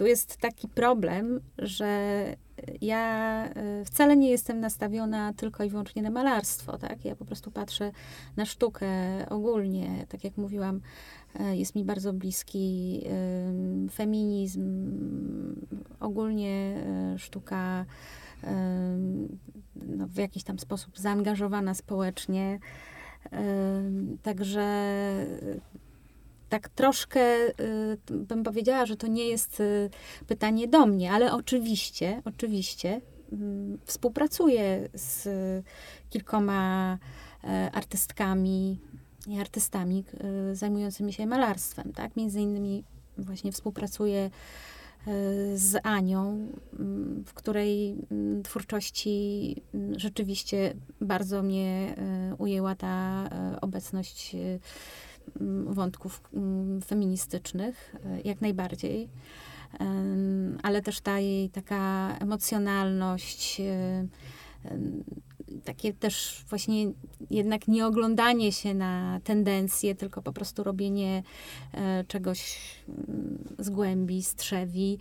tu 0.01 0.07
jest 0.07 0.37
taki 0.37 0.69
problem, 0.69 1.41
że 1.59 2.25
ja 2.81 3.45
e, 3.45 3.85
wcale 3.85 4.17
nie 4.17 4.31
jestem 4.31 4.61
nastawiona 4.61 5.33
tylko 5.33 5.65
i 5.65 5.69
wyłącznie 5.69 6.03
na 6.03 6.11
malarstwo, 6.11 6.79
tak? 6.79 7.05
Ja 7.05 7.17
po 7.17 7.25
prostu 7.25 7.51
patrzę 7.51 7.93
na 8.37 8.47
sztukę 8.47 8.89
ogólnie. 9.31 10.07
Tak 10.09 10.25
jak 10.25 10.37
mówiłam, 10.37 10.81
e, 11.41 11.57
jest 11.57 11.75
mi 11.75 11.85
bardzo 11.85 12.13
bliski 12.13 13.01
feminizm, 13.93 14.65
ogólnie 16.01 16.85
e, 17.15 17.19
sztuka 17.19 17.87
no, 19.77 20.07
w 20.07 20.17
jakiś 20.17 20.45
tam 20.45 20.59
sposób 20.59 20.99
zaangażowana 20.99 21.75
społecznie. 21.75 22.59
Także 24.23 24.97
tak 26.51 26.69
troszkę 26.69 27.21
y, 27.21 27.97
bym 28.11 28.43
powiedziała, 28.43 28.87
że 28.87 28.97
to 28.97 29.07
nie 29.07 29.25
jest 29.25 29.61
y, 29.61 29.91
pytanie 30.27 30.69
do 30.69 30.87
mnie, 30.87 31.13
ale 31.13 31.33
oczywiście, 31.33 32.23
oczywiście 32.25 33.01
mm, 33.33 33.79
współpracuję 33.85 34.89
z 34.95 35.29
kilkoma 36.11 36.99
e, 37.45 37.71
artystkami 37.73 38.79
i 39.27 39.41
artystami 39.41 40.05
y, 40.51 40.57
zajmującymi 40.57 41.13
się 41.13 41.27
malarstwem, 41.27 41.93
tak? 41.93 42.17
Między 42.17 42.41
innymi 42.41 42.85
właśnie 43.19 43.53
współpracuję 43.53 44.21
e, 44.21 44.31
z 45.55 45.81
Anią, 45.83 46.49
mm, 46.79 47.25
w 47.27 47.35
której 47.35 47.97
mm, 48.11 48.43
twórczości 48.43 49.57
rzeczywiście 49.97 50.75
bardzo 51.01 51.43
mnie 51.43 51.95
e, 51.97 52.35
ujęła 52.39 52.75
ta 52.75 53.29
obecność 53.61 54.37
wątków 55.67 56.23
mm, 56.35 56.83
feministycznych, 56.83 57.97
e, 58.05 58.21
jak 58.21 58.41
najbardziej. 58.41 59.09
Ale 60.63 60.83
też 60.83 61.01
ta 61.01 61.19
jej 61.19 61.51
taka 61.51 62.17
emocjonalność, 62.21 63.61
e, 63.61 64.07
takie 65.65 65.93
też 65.93 66.45
właśnie 66.49 66.93
jednak 67.31 67.69
nie 67.69 67.87
oglądanie 67.87 68.53
się 68.53 68.75
na 68.75 69.21
tendencje, 69.25 69.95
tylko 69.95 70.23
po 70.23 70.33
prostu 70.33 70.65
robienie 70.65 71.23
e, 71.73 72.05
czegoś 72.05 72.59
mm, 72.89 73.39
z 73.59 73.71
głębi, 73.71 74.23
z 74.23 74.35
trzewi. 74.35 74.99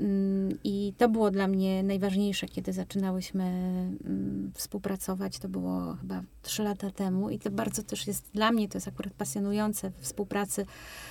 Mm, 0.00 0.58
I 0.64 0.92
to 0.98 1.08
było 1.08 1.30
dla 1.30 1.48
mnie 1.48 1.82
najważniejsze, 1.82 2.46
kiedy 2.46 2.72
zaczynałyśmy 2.72 3.44
mm, 3.44 4.52
współpracować. 4.54 5.38
To 5.38 5.48
było 5.48 5.94
chyba 6.00 6.22
trzy 6.42 6.62
lata 6.62 6.90
temu 6.90 7.30
i 7.30 7.38
to 7.38 7.50
bardzo 7.50 7.82
też 7.82 8.06
jest 8.06 8.30
dla 8.32 8.52
mnie, 8.52 8.68
to 8.68 8.76
jest 8.76 8.88
akurat 8.88 9.12
pasjonujące 9.12 9.90
w 9.90 10.02
współpracy 10.02 10.66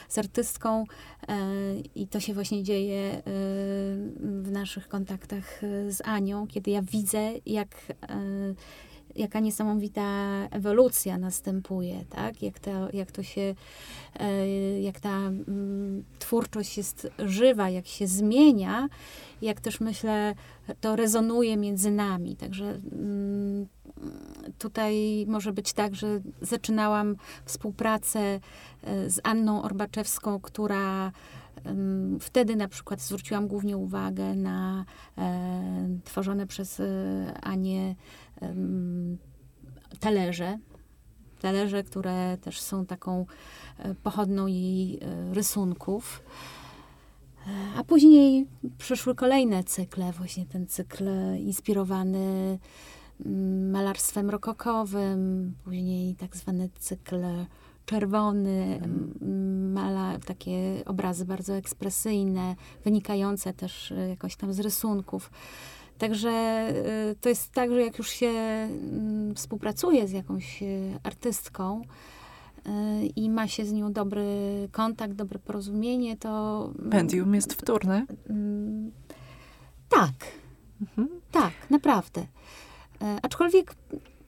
z 0.09 0.17
artystką 0.17 0.83
e, 1.27 1.35
i 1.95 2.07
to 2.07 2.19
się 2.19 2.33
właśnie 2.33 2.63
dzieje 2.63 3.11
e, 3.11 3.21
w 4.43 4.49
naszych 4.51 4.87
kontaktach 4.87 5.63
e, 5.63 5.91
z 5.91 6.01
Anią, 6.05 6.47
kiedy 6.47 6.71
ja 6.71 6.81
widzę, 6.81 7.31
jak 7.45 7.75
jaka 9.15 9.39
niesamowita 9.39 10.03
ewolucja 10.51 11.17
następuje, 11.17 12.05
tak? 12.09 12.41
Jak 12.41 12.59
to, 12.59 12.71
jak 12.93 13.11
to 13.11 13.23
się, 13.23 13.55
e, 14.19 14.81
jak 14.81 14.99
ta 14.99 15.17
mm, 15.17 16.03
twórczość 16.19 16.77
jest 16.77 17.07
żywa, 17.19 17.69
jak 17.69 17.87
się 17.87 18.07
zmienia, 18.07 18.87
jak 19.41 19.61
też 19.61 19.79
myślę, 19.79 20.35
to 20.81 20.95
rezonuje 20.95 21.57
między 21.57 21.91
nami. 21.91 22.35
Także 22.35 22.65
mm, 22.65 23.67
tutaj 24.59 25.25
może 25.27 25.53
być 25.53 25.73
tak, 25.73 25.95
że 25.95 26.19
zaczynałam 26.41 27.15
współpracę 27.45 28.19
e, 28.19 29.09
z 29.09 29.19
Anną 29.23 29.63
Orbaczewską, 29.63 30.39
która 30.39 31.11
Wtedy 32.19 32.55
na 32.55 32.67
przykład 32.67 33.01
zwróciłam 33.01 33.47
głównie 33.47 33.77
uwagę 33.77 34.35
na 34.35 34.85
e, 35.17 35.99
tworzone 36.03 36.47
przez 36.47 36.79
e, 36.79 36.85
Anię 37.41 37.95
talerze. 39.99 40.57
Talerze, 41.41 41.83
które 41.83 42.37
też 42.41 42.61
są 42.61 42.85
taką 42.85 43.25
e, 43.77 43.95
pochodną 43.95 44.47
jej 44.47 44.99
rysunków. 45.31 46.23
A 47.77 47.83
później 47.83 48.47
przyszły 48.77 49.15
kolejne 49.15 49.63
cykle, 49.63 50.11
właśnie 50.11 50.45
ten 50.45 50.67
cykl 50.67 51.05
inspirowany 51.39 52.59
mm, 53.25 53.71
malarstwem 53.71 54.29
rokokowym, 54.29 55.53
później 55.63 56.15
tak 56.15 56.37
zwany 56.37 56.69
cykl 56.79 57.15
czerwony, 57.85 58.81
mm. 58.83 59.71
mala 59.73 60.19
takie 60.19 60.83
obrazy 60.85 61.25
bardzo 61.25 61.53
ekspresyjne, 61.53 62.55
wynikające 62.83 63.53
też 63.53 63.93
jakoś 64.09 64.35
tam 64.35 64.53
z 64.53 64.59
rysunków. 64.59 65.31
Także 65.97 66.67
y, 67.11 67.15
to 67.21 67.29
jest 67.29 67.51
tak, 67.51 67.71
że 67.71 67.81
jak 67.81 67.97
już 67.97 68.09
się 68.09 68.27
mm, 68.27 69.35
współpracuje 69.35 70.07
z 70.07 70.11
jakąś 70.11 70.63
y, 70.63 70.99
artystką 71.03 71.81
i 73.15 73.29
ma 73.29 73.47
się 73.47 73.65
z 73.65 73.73
nią 73.73 73.93
dobry 73.93 74.25
kontakt, 74.71 75.13
dobre 75.13 75.39
porozumienie, 75.39 76.17
to. 76.17 76.71
Medium 76.79 77.35
jest 77.35 77.53
wtórne? 77.53 78.05
Mm, 78.29 78.91
tak. 79.89 80.11
Mhm. 80.81 81.09
Tak, 81.31 81.53
naprawdę. 81.69 82.27
E, 83.01 83.17
aczkolwiek, 83.21 83.75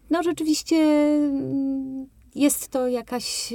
no 0.10 0.24
rzeczywiście 0.24 0.76
mm, 0.76 2.08
jest 2.36 2.68
to 2.68 2.88
jakaś. 2.88 3.54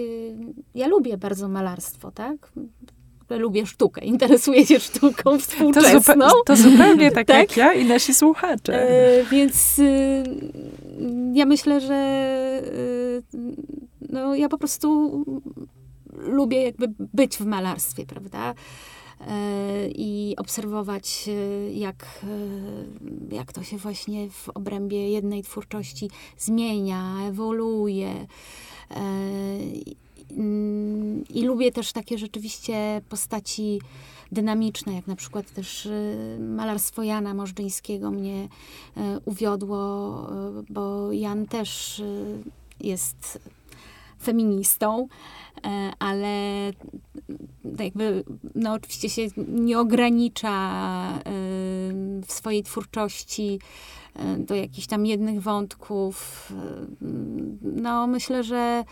Ja 0.75 0.87
lubię 0.87 1.17
bardzo 1.17 1.49
malarstwo, 1.49 2.11
tak? 2.11 2.53
lubię 3.39 3.67
sztukę, 3.67 4.01
interesuję 4.05 4.67
się 4.67 4.81
sztuką 4.81 5.39
współczesną. 5.39 5.91
To, 5.93 6.01
zupe 6.01 6.43
to 6.47 6.57
zupełnie 6.57 7.11
tak, 7.11 7.27
tak, 7.29 7.39
jak 7.39 7.57
ja 7.57 7.73
i 7.73 7.85
nasi 7.85 8.15
słuchacze. 8.15 8.91
E, 8.91 9.25
więc 9.25 9.79
y, 9.79 10.23
ja 11.33 11.47
myślę, 11.47 11.81
że 11.81 12.63
y, 12.65 13.23
no, 14.09 14.35
ja 14.35 14.49
po 14.49 14.59
prostu 14.59 15.11
lubię 16.13 16.63
jakby 16.63 16.89
być 17.15 17.37
w 17.37 17.47
malarstwie, 17.47 18.07
prawda? 18.07 18.55
E, 19.27 19.89
I 19.89 20.35
obserwować, 20.37 21.25
y, 21.29 21.73
jak, 21.75 22.25
y, 23.31 23.35
jak 23.35 23.53
to 23.53 23.63
się 23.63 23.77
właśnie 23.77 24.31
w 24.31 24.49
obrębie 24.49 25.11
jednej 25.11 25.43
twórczości 25.43 26.11
zmienia, 26.39 27.17
ewoluuje. 27.29 28.27
E, 28.91 29.01
Mm, 30.37 31.25
I 31.29 31.43
lubię 31.43 31.73
też 31.73 31.93
takie 31.93 32.19
rzeczywiście 32.19 33.03
postaci 33.09 33.81
dynamiczne, 34.33 34.95
jak 34.95 35.07
na 35.07 35.17
przykład 35.17 35.51
też 35.51 35.89
malarstwo 36.39 37.03
Jana 37.03 37.35
Możdżyńskiego 37.35 38.11
mnie 38.11 38.49
uwiodło, 39.25 40.27
bo 40.69 41.13
Jan 41.13 41.47
też 41.47 42.03
jest 42.81 43.39
feministą, 44.23 45.09
ale 45.99 46.31
jakby, 47.79 48.25
no 48.55 48.73
oczywiście 48.73 49.11
się 49.11 49.27
nie 49.49 49.79
ogranicza 49.79 51.23
w 52.27 52.33
swojej 52.33 52.63
twórczości 52.63 53.61
do 54.39 54.55
jakichś 54.55 54.87
tam 54.87 55.07
jednych 55.07 55.43
wątków. 55.43 56.49
No 57.63 58.07
myślę, 58.07 58.45
że 58.45 58.85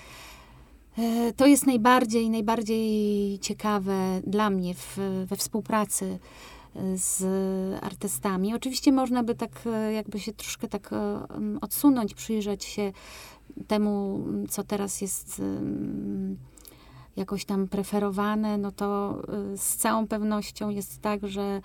E, 0.99 1.33
to 1.33 1.47
jest 1.47 1.67
najbardziej, 1.67 2.31
najbardziej 2.31 3.39
ciekawe 3.39 4.21
dla 4.27 4.51
mnie 4.51 4.75
w, 4.75 4.99
we 5.27 5.37
współpracy 5.37 6.19
z 6.95 7.25
artystami. 7.85 8.55
Oczywiście 8.55 8.93
można 8.93 9.23
by 9.23 9.35
tak 9.35 9.51
jakby 9.95 10.21
się 10.21 10.33
troszkę 10.33 10.69
tak 10.69 10.91
odsunąć, 11.61 12.15
przyjrzeć 12.15 12.65
się 12.65 12.93
temu, 13.67 14.25
co 14.49 14.65
teraz 14.65 15.01
jest 15.01 15.43
jakoś 17.17 17.45
tam 17.45 17.69
preferowane, 17.69 18.59
no 18.59 18.73
to 18.73 19.23
z 19.57 19.77
całą 19.77 20.07
pewnością 20.07 20.71
jest 20.71 21.01
tak, 21.01 21.27
że 21.29 21.61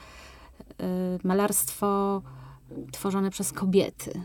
malarstwo 1.24 2.22
tworzone 2.92 3.30
przez 3.30 3.52
kobiety 3.52 4.22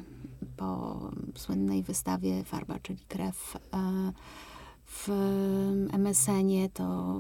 po 0.57 1.01
słynnej 1.35 1.83
wystawie 1.83 2.45
Farba, 2.45 2.79
czyli 2.79 3.05
krew 3.09 3.57
w 4.87 5.09
MSN-ie, 5.93 6.69
to 6.69 7.15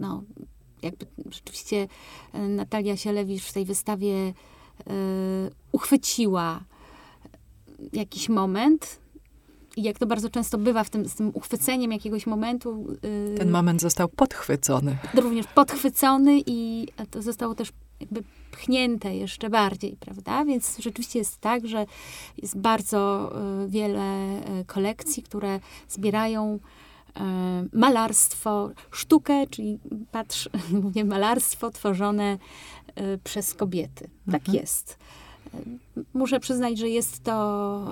no, 0.00 0.22
jakby 0.82 1.06
rzeczywiście 1.30 1.88
e, 2.32 2.48
Natalia 2.48 2.96
Sielewicz 2.96 3.42
w 3.42 3.52
tej 3.52 3.64
wystawie 3.64 4.14
y, 4.16 4.32
uchwyciła 5.72 6.60
jakiś 7.92 8.28
moment. 8.28 8.99
Jak 9.82 9.98
to 9.98 10.06
bardzo 10.06 10.30
często 10.30 10.58
bywa 10.58 10.84
w 10.84 10.90
tym, 10.90 11.08
z 11.08 11.14
tym 11.14 11.30
uchwyceniem 11.34 11.92
jakiegoś 11.92 12.26
momentu. 12.26 12.86
Y, 13.04 13.34
Ten 13.38 13.50
moment 13.50 13.80
został 13.80 14.08
podchwycony. 14.08 14.96
Również 15.14 15.46
podchwycony 15.46 16.40
i 16.46 16.88
to 17.10 17.22
zostało 17.22 17.54
też 17.54 17.72
jakby 18.00 18.22
pchnięte 18.50 19.16
jeszcze 19.16 19.50
bardziej, 19.50 19.96
prawda? 20.00 20.44
Więc 20.44 20.78
rzeczywiście 20.78 21.18
jest 21.18 21.38
tak, 21.38 21.66
że 21.66 21.86
jest 22.42 22.58
bardzo 22.58 23.32
y, 23.64 23.68
wiele 23.68 24.40
y, 24.60 24.64
kolekcji, 24.64 25.22
które 25.22 25.60
zbierają 25.88 26.58
y, 26.58 27.20
malarstwo, 27.72 28.70
sztukę, 28.90 29.46
czyli 29.46 29.78
patrz, 30.12 30.48
mówię 30.82 31.04
malarstwo 31.04 31.70
tworzone 31.70 32.38
przez 33.24 33.54
kobiety. 33.54 34.04
Tak 34.04 34.34
mhm. 34.34 34.42
Tak 34.44 34.54
jest. 34.54 34.98
Muszę 36.14 36.40
przyznać, 36.40 36.78
że 36.78 36.88
jest 36.88 37.24
to 37.24 37.86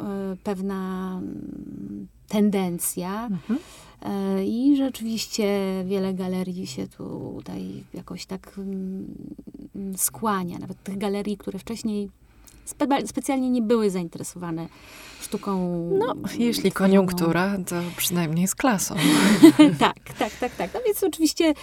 pewna 0.44 1.12
mm, 1.18 2.08
tendencja. 2.28 3.26
Mhm. 3.26 3.58
E, 4.02 4.44
I 4.44 4.76
rzeczywiście 4.76 5.44
wiele 5.86 6.14
galerii 6.14 6.66
się 6.66 6.88
tutaj 6.88 7.84
jakoś 7.94 8.26
tak 8.26 8.52
mm, 8.58 9.96
skłania. 9.96 10.58
Nawet 10.58 10.82
tych 10.82 10.98
galerii, 10.98 11.36
które 11.36 11.58
wcześniej 11.58 12.10
spe 12.64 13.06
specjalnie 13.06 13.50
nie 13.50 13.62
były 13.62 13.90
zainteresowane 13.90 14.68
sztuką. 15.20 15.58
No, 15.98 16.14
jeśli 16.38 16.72
koniunktura, 16.72 17.58
to 17.66 17.76
przynajmniej 17.96 18.48
z 18.48 18.54
klasą. 18.54 18.94
tak, 19.78 19.98
tak, 20.18 20.32
tak, 20.40 20.56
tak. 20.56 20.70
No 20.74 20.80
więc 20.86 21.02
oczywiście 21.02 21.54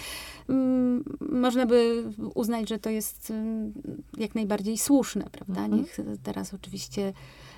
mm, 0.48 1.04
można 1.36 1.66
by 1.66 2.04
uznać, 2.34 2.68
że 2.68 2.78
to 2.78 2.90
jest 2.90 3.30
mm, 3.30 3.72
jak 4.18 4.34
najbardziej 4.34 4.78
słuszne, 4.78 5.24
prawda? 5.32 5.64
Mhm. 5.64 5.82
Niech 5.82 5.98
teraz 6.22 6.54
oczywiście 6.54 7.12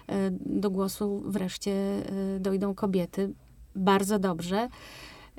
e, 0.07 0.31
do 0.31 0.71
głosu 0.71 1.23
wreszcie 1.27 1.73
e, 1.73 2.41
dojdą 2.41 2.75
kobiety, 2.75 3.33
bardzo 3.75 4.19
dobrze. 4.19 4.69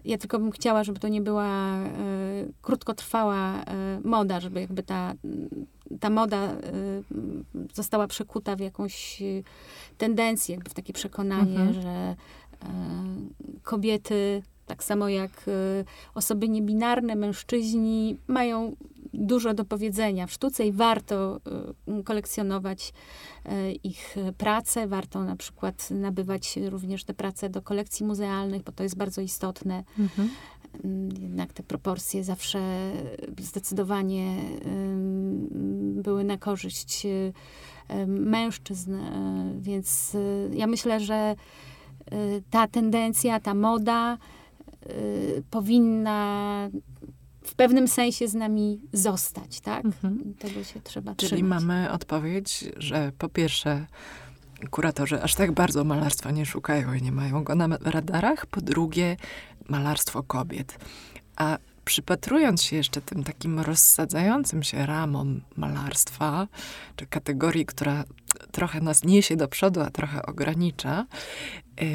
Ja 0.05 0.17
tylko 0.17 0.39
bym 0.39 0.51
chciała, 0.51 0.83
żeby 0.83 0.99
to 0.99 1.07
nie 1.07 1.21
była 1.21 1.79
y, 1.83 2.53
krótkotrwała 2.61 3.61
y, 3.61 3.65
moda, 4.03 4.39
żeby 4.39 4.61
jakby 4.61 4.83
ta, 4.83 5.13
ta 5.99 6.09
moda 6.09 6.53
y, 6.53 7.03
została 7.73 8.07
przekuta 8.07 8.55
w 8.55 8.59
jakąś 8.59 9.23
tendencję, 9.97 10.55
jakby 10.55 10.69
w 10.69 10.73
takie 10.73 10.93
przekonanie, 10.93 11.59
mhm. 11.59 11.81
że 11.81 12.15
kobiety, 13.63 14.43
tak 14.69 14.83
samo 14.83 15.09
jak 15.09 15.45
osoby 16.15 16.49
niebinarne, 16.49 17.15
mężczyźni, 17.15 18.17
mają 18.27 18.75
dużo 19.13 19.53
do 19.53 19.65
powiedzenia 19.65 20.27
w 20.27 20.31
sztuce 20.31 20.67
i 20.67 20.71
warto 20.71 21.39
y, 21.99 22.03
kolekcjonować 22.03 22.93
y, 23.45 23.71
ich 23.71 24.15
prace. 24.37 24.87
Warto 24.87 25.23
na 25.23 25.35
przykład 25.35 25.91
nabywać 25.91 26.57
również 26.69 27.03
te 27.03 27.13
prace 27.13 27.49
do 27.49 27.61
kolekcji 27.61 28.05
muzealnych, 28.05 28.63
bo 28.63 28.71
to 28.71 28.83
jest 28.83 28.97
bardzo 28.97 29.21
istotne. 29.21 29.83
Mhm. 29.99 30.29
Mm, 30.83 31.09
jednak 31.21 31.53
te 31.53 31.63
proporcje 31.63 32.23
zawsze 32.23 32.91
zdecydowanie 33.39 34.35
były 36.03 36.23
na 36.23 36.37
korzyść 36.37 37.05
y, 37.05 37.33
mężczyzn, 38.07 38.97
więc 39.59 40.17
ja 40.53 40.67
myślę, 40.67 40.99
że 40.99 41.35
ta 42.49 42.67
tendencja, 42.67 43.39
ta 43.39 43.53
moda 43.53 44.17
powinna 45.49 46.69
w 47.43 47.55
pewnym 47.55 47.87
sensie 47.87 48.27
z 48.27 48.33
nami 48.33 48.81
zostać, 48.93 49.59
tak? 49.61 49.85
Mhm. 49.85 50.33
Tego 50.39 50.63
się 50.63 50.81
trzeba 50.81 51.15
Czyli 51.15 51.31
trzymać. 51.31 51.63
mamy 51.63 51.91
odpowiedź, 51.91 52.65
że 52.77 53.11
po 53.17 53.29
pierwsze 53.29 53.85
kuratorzy 54.71 55.21
aż 55.21 55.35
tak 55.35 55.51
bardzo 55.51 55.83
malarstwa 55.83 56.31
nie 56.31 56.45
szukają 56.45 56.93
i 56.93 57.01
nie 57.01 57.11
mają 57.11 57.43
go 57.43 57.55
na 57.55 57.67
radarach. 57.81 58.45
Po 58.45 58.61
drugie, 58.61 59.17
malarstwo 59.69 60.23
kobiet. 60.23 60.77
A 61.35 61.57
przypatrując 61.85 62.63
się 62.63 62.75
jeszcze 62.75 63.01
tym 63.01 63.23
takim 63.23 63.59
rozsadzającym 63.59 64.63
się 64.63 64.85
ramom 64.85 65.41
malarstwa, 65.55 66.47
czy 66.95 67.05
kategorii, 67.05 67.65
która 67.65 68.03
trochę 68.51 68.81
nas 68.81 69.03
niesie 69.03 69.35
do 69.35 69.47
przodu, 69.47 69.81
a 69.81 69.89
trochę 69.89 70.25
ogranicza, 70.25 71.05
yy, 71.81 71.87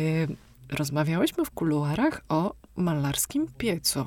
rozmawiałyśmy 0.72 1.44
w 1.44 1.50
kuluarach 1.50 2.20
o 2.28 2.54
malarskim 2.76 3.46
piecu. 3.58 4.04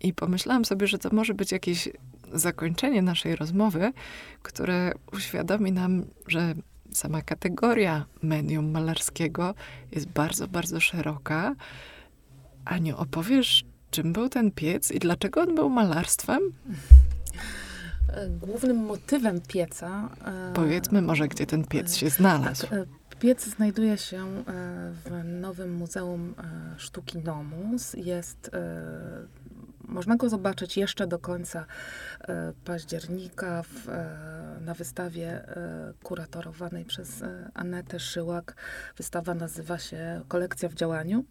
I 0.00 0.12
pomyślałam 0.12 0.64
sobie, 0.64 0.86
że 0.86 0.98
to 0.98 1.08
może 1.12 1.34
być 1.34 1.52
jakieś 1.52 1.88
zakończenie 2.32 3.02
naszej 3.02 3.36
rozmowy, 3.36 3.92
które 4.42 4.92
uświadomi 5.12 5.72
nam, 5.72 6.04
że 6.26 6.54
sama 6.92 7.22
kategoria 7.22 8.04
medium 8.22 8.70
malarskiego 8.70 9.54
jest 9.92 10.06
bardzo, 10.08 10.48
bardzo 10.48 10.80
szeroka. 10.80 11.54
Aniu, 12.64 12.96
opowiesz, 12.96 13.64
czym 13.90 14.12
był 14.12 14.28
ten 14.28 14.50
piec 14.50 14.90
i 14.90 14.98
dlaczego 14.98 15.40
on 15.40 15.54
był 15.54 15.70
malarstwem? 15.70 16.40
Głównym 18.40 18.76
motywem 18.76 19.40
pieca. 19.40 20.08
E, 20.24 20.52
Powiedzmy 20.54 21.02
może, 21.02 21.28
gdzie 21.28 21.46
ten 21.46 21.64
piec 21.64 21.96
się 21.96 22.10
znalazł. 22.10 22.66
Tak, 22.66 22.88
piec 23.24 23.46
znajduje 23.46 23.98
się 23.98 24.18
e, 24.18 24.42
w 25.04 25.24
Nowym 25.24 25.74
Muzeum 25.74 26.34
Sztuki 26.76 27.18
Nomus. 27.18 27.94
Jest 27.94 28.50
można 29.88 30.16
go 30.16 30.28
zobaczyć 30.28 30.76
jeszcze 30.76 31.06
do 31.06 31.18
końca 31.18 31.66
e, 32.20 32.52
października 32.64 33.62
w, 33.62 33.88
e, 33.88 34.60
na 34.60 34.74
wystawie 34.74 35.28
e, 35.28 35.92
kuratorowanej 36.02 36.84
przez 36.84 37.22
Anetę 37.54 38.00
Szyłak. 38.00 38.56
Wystawa 38.96 39.34
nazywa 39.34 39.78
się 39.78 40.20
Kolekcja 40.28 40.68
w 40.68 40.74
działaniu. 40.74 41.24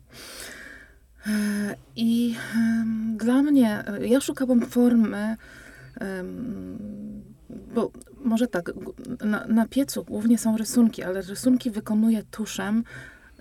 I 1.95 2.35
dla 3.15 3.41
mnie, 3.41 3.83
ja 4.01 4.21
szukałam 4.21 4.61
formy, 4.61 5.37
bo 7.75 7.91
może 8.17 8.47
tak, 8.47 8.71
na, 9.21 9.47
na 9.47 9.67
piecu 9.67 10.03
głównie 10.03 10.37
są 10.37 10.57
rysunki, 10.57 11.03
ale 11.03 11.21
rysunki 11.21 11.71
wykonuję 11.71 12.23
tuszem 12.31 12.83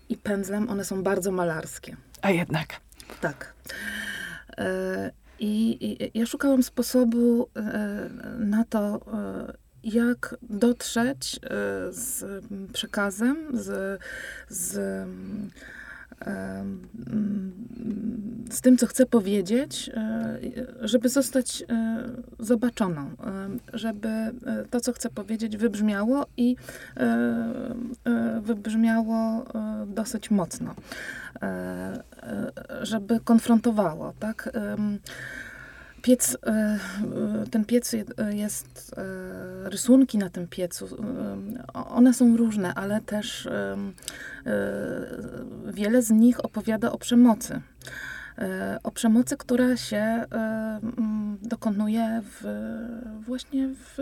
i 0.09 0.17
pędzlem, 0.17 0.71
one 0.71 0.85
są 0.85 1.03
bardzo 1.03 1.33
malarskie. 1.33 1.97
A 2.23 2.31
jednak. 2.31 2.69
Tak. 3.21 3.55
E, 4.59 5.11
I, 5.39 6.11
ja 6.15 6.27
szukałam 6.27 6.63
sposobu 6.63 7.49
e, 7.57 8.11
na 8.39 8.65
to, 8.65 9.01
e, 9.15 9.53
jak 9.85 10.37
dotrzeć 10.43 11.41
z 11.91 12.25
przekazem, 12.73 13.37
z, 13.53 14.01
z 14.49 14.79
z 18.53 18.61
tym, 18.61 18.77
co 18.77 18.87
chcę 18.87 19.07
powiedzieć, 19.07 19.91
e, 19.95 20.39
żeby 20.81 21.09
zostać 21.09 21.63
e, 21.63 21.65
zobaczoną, 22.39 23.01
e, 23.01 23.09
żeby 23.73 24.09
to, 24.71 24.81
co 24.81 24.93
chcę 24.93 25.11
powiedzieć, 25.11 25.57
wybrzmiało 25.57 26.27
i 26.37 26.57
wybrzmiało 28.43 29.45
dosyć 29.87 30.31
mocno, 30.31 30.75
żeby 32.83 33.21
konfrontowało, 33.21 34.13
tak? 34.21 34.53
Piec, 36.03 36.37
ten 37.51 37.65
piec 37.65 37.93
jest, 38.31 38.95
rysunki 39.65 40.19
na 40.19 40.31
tym 40.31 40.49
piecu, 40.49 40.89
one 41.75 42.15
są 42.15 42.37
różne, 42.37 42.75
ale 42.75 43.01
też 43.01 43.49
wiele 45.73 46.03
z 46.03 46.11
nich 46.11 46.45
opowiada 46.45 46.93
o 46.93 46.99
przemocy. 46.99 47.61
O 48.83 48.91
przemocy, 48.91 49.37
która 49.37 49.77
się 49.77 50.25
dokonuje 51.43 52.23
w, 52.25 52.45
właśnie 53.27 53.69
w, 53.69 53.95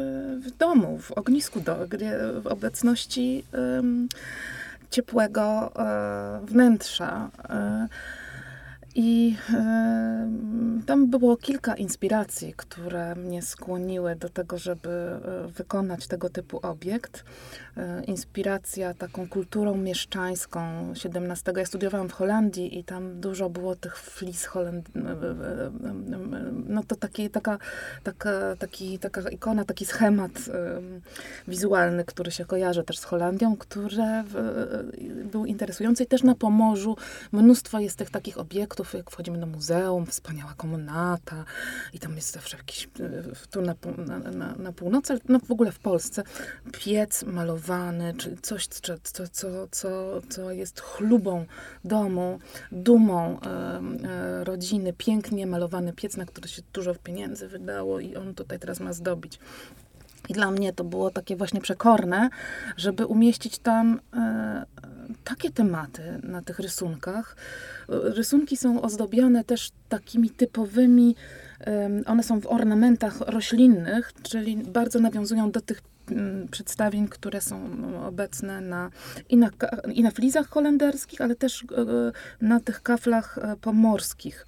w 0.44 0.57
domu, 0.57 0.98
w 0.98 1.12
ognisku, 1.12 1.61
do, 1.61 1.76
w 2.42 2.46
obecności 2.46 3.44
ciepłego 4.90 5.72
wnętrza. 6.42 7.30
I 8.94 9.36
e, 9.55 10.28
tam 10.86 11.06
było 11.10 11.36
kilka 11.36 11.74
inspiracji, 11.74 12.54
które 12.56 13.14
mnie 13.14 13.42
skłoniły 13.42 14.16
do 14.16 14.28
tego, 14.28 14.58
żeby 14.58 14.88
e, 14.88 15.48
wykonać 15.48 16.06
tego 16.06 16.30
typu 16.30 16.60
obiekt. 16.62 17.24
E, 17.76 18.04
inspiracja 18.04 18.94
taką 18.94 19.28
kulturą 19.28 19.76
mieszczańską 19.76 20.60
XVII. 20.90 21.54
Ja 21.56 21.66
studiowałam 21.66 22.08
w 22.08 22.12
Holandii 22.12 22.78
i 22.78 22.84
tam 22.84 23.20
dużo 23.20 23.50
było 23.50 23.76
tych 23.76 23.98
flis 23.98 24.44
Holand... 24.44 24.88
No 26.68 26.82
to 26.84 26.96
taki, 26.96 27.30
taka, 27.30 27.58
taka, 28.02 28.30
taki, 28.58 28.98
taka 28.98 29.30
ikona, 29.30 29.64
taki 29.64 29.86
schemat 29.86 30.32
e, 30.32 30.80
wizualny, 31.48 32.04
który 32.04 32.30
się 32.30 32.44
kojarzy 32.44 32.84
też 32.84 32.98
z 32.98 33.04
Holandią, 33.04 33.56
który 33.56 34.02
był 35.32 35.46
interesujący 35.46 36.02
i 36.02 36.06
też 36.06 36.22
na 36.22 36.34
Pomorzu 36.34 36.96
mnóstwo 37.32 37.80
jest 37.80 37.98
tych 37.98 38.10
takich 38.10 38.38
obiektów, 38.38 38.94
jak 38.94 39.10
wchodzimy 39.10 39.38
do 39.38 39.46
muzeum, 39.46 40.06
wspaniała 40.06 40.54
komnata 40.80 41.44
i 41.92 41.98
tam 41.98 42.16
jest 42.16 42.32
zawsze 42.32 42.56
jakiś, 42.56 42.84
e, 42.84 43.48
tu 43.50 43.60
na, 43.62 43.74
na, 44.06 44.18
na, 44.18 44.54
na 44.54 44.72
północy, 44.72 45.18
no 45.28 45.38
w 45.38 45.50
ogóle 45.50 45.72
w 45.72 45.78
Polsce, 45.78 46.22
piec 46.72 47.22
malowany, 47.22 48.14
czy 48.14 48.36
coś, 48.42 48.66
co, 48.66 48.94
co, 49.02 49.68
co, 49.68 50.20
co, 50.28 50.50
jest 50.50 50.80
chlubą 50.80 51.46
domu, 51.84 52.38
dumą 52.72 53.40
e, 53.40 54.44
rodziny, 54.44 54.92
pięknie 54.92 55.46
malowany 55.46 55.92
piec, 55.92 56.16
na 56.16 56.26
który 56.26 56.48
się 56.48 56.62
dużo 56.72 56.94
pieniędzy 56.94 57.48
wydało 57.48 58.00
i 58.00 58.16
on 58.16 58.34
tutaj 58.34 58.58
teraz 58.58 58.80
ma 58.80 58.92
zdobić. 58.92 59.38
I 60.28 60.32
dla 60.32 60.50
mnie 60.50 60.72
to 60.72 60.84
było 60.84 61.10
takie 61.10 61.36
właśnie 61.36 61.60
przekorne, 61.60 62.30
żeby 62.76 63.06
umieścić 63.06 63.58
tam 63.58 64.00
e, 64.16 64.64
takie 65.24 65.50
tematy 65.50 66.02
na 66.22 66.42
tych 66.42 66.58
rysunkach. 66.58 67.36
E, 67.88 67.92
Rysunki 67.92 68.56
są 68.56 68.82
ozdobione 68.82 69.44
też 69.44 69.70
takimi 69.88 70.30
typowymi, 70.30 71.16
em, 71.60 72.02
one 72.06 72.22
są 72.22 72.40
w 72.40 72.46
ornamentach 72.46 73.20
roślinnych, 73.20 74.12
czyli 74.22 74.56
bardzo 74.56 75.00
nawiązują 75.00 75.50
do 75.50 75.60
tych 75.60 75.82
mm, 76.10 76.48
przedstawień, 76.48 77.08
które 77.08 77.40
są 77.40 77.68
no, 77.68 78.06
obecne 78.06 78.60
na, 78.60 78.90
i, 79.28 79.36
na, 79.36 79.50
i 79.94 80.02
na 80.02 80.10
flizach 80.10 80.48
holenderskich, 80.48 81.20
ale 81.20 81.36
też 81.36 81.62
e, 81.62 81.66
na 82.40 82.60
tych 82.60 82.82
kaflach 82.82 83.38
e, 83.38 83.56
pomorskich, 83.56 84.46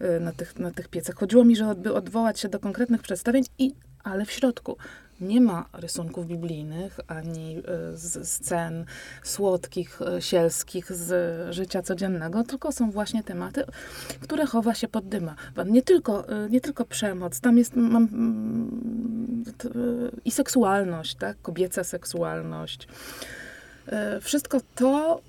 e, 0.00 0.20
na 0.20 0.32
tych, 0.32 0.58
na 0.58 0.70
tych 0.70 0.88
piecach. 0.88 1.16
Chodziło 1.16 1.44
mi, 1.44 1.56
żeby 1.56 1.94
odwołać 1.94 2.40
się 2.40 2.48
do 2.48 2.60
konkretnych 2.60 3.02
przedstawień, 3.02 3.44
i, 3.58 3.74
ale 4.04 4.24
w 4.24 4.30
środku 4.30 4.76
nie 5.20 5.40
ma 5.40 5.64
rysunków 5.72 6.26
biblijnych, 6.26 7.00
ani 7.06 7.56
e, 7.56 7.96
scen 8.24 8.84
słodkich, 9.22 10.02
e, 10.02 10.22
sielskich 10.22 10.92
z 10.92 11.54
życia 11.54 11.82
codziennego, 11.82 12.44
tylko 12.44 12.72
są 12.72 12.90
właśnie 12.90 13.22
tematy, 13.22 13.64
które 14.20 14.46
chowa 14.46 14.74
się 14.74 14.88
pod 14.88 15.08
dyma. 15.08 15.34
Nie 15.66 15.82
tylko, 15.82 16.28
e, 16.28 16.48
nie 16.50 16.60
tylko 16.60 16.84
przemoc, 16.84 17.40
tam 17.40 17.58
jest 17.58 17.76
mam, 17.76 18.08
i 20.24 20.30
seksualność, 20.30 21.14
tak? 21.14 21.36
kobieca 21.42 21.84
seksualność. 21.84 22.88
Wszystko 24.20 24.58
to, 24.74 25.22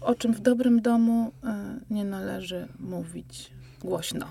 o 0.00 0.14
czym 0.14 0.34
w 0.34 0.40
dobrym 0.40 0.82
domu 0.82 1.32
nie 1.90 2.04
należy 2.04 2.68
mówić 2.80 3.50
głośno. 3.82 4.26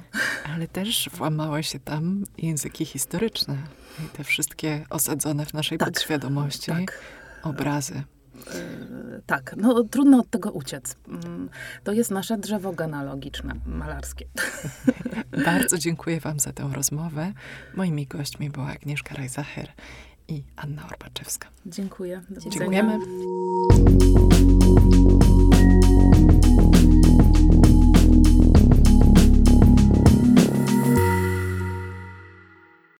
Ale 0.56 0.68
też 0.68 1.10
włamały 1.14 1.64
się 1.64 1.80
tam 1.80 2.24
języki 2.38 2.86
historyczne 2.86 3.58
i 4.06 4.18
te 4.18 4.24
wszystkie 4.24 4.86
osadzone 4.90 5.46
w 5.46 5.54
naszej 5.54 5.78
Tak, 5.78 5.88
podświadomości 5.90 6.72
Tak. 6.72 7.00
obrazy. 7.44 8.04
E, 8.48 9.22
Tak, 9.26 9.56
no 9.58 9.84
trudno 9.84 10.20
od 10.20 10.30
tego 10.30 10.52
uciec. 10.52 10.96
Mm, 11.08 11.50
To 11.84 11.92
jest 11.92 12.12
nasze 12.12 12.38
drzewo 12.38 12.74
genealogiczne, 12.74 13.54
malarskie. 13.66 14.26
Bardzo 15.46 15.78
dziękuję 15.78 16.20
Wam 16.20 16.40
za 16.40 16.54
tę 16.54 16.70
rozmowę. 16.74 17.34
Moimi 17.76 18.08
gośćmi 18.08 18.50
była 18.50 18.68
Agnieszka 18.68 19.16
Rajzacher 19.16 19.68
i 20.28 20.44
Anna 20.56 20.88
Orbaczewska. 20.88 21.48
Dziękuję. 21.66 22.22
Dziękujemy. 22.50 22.98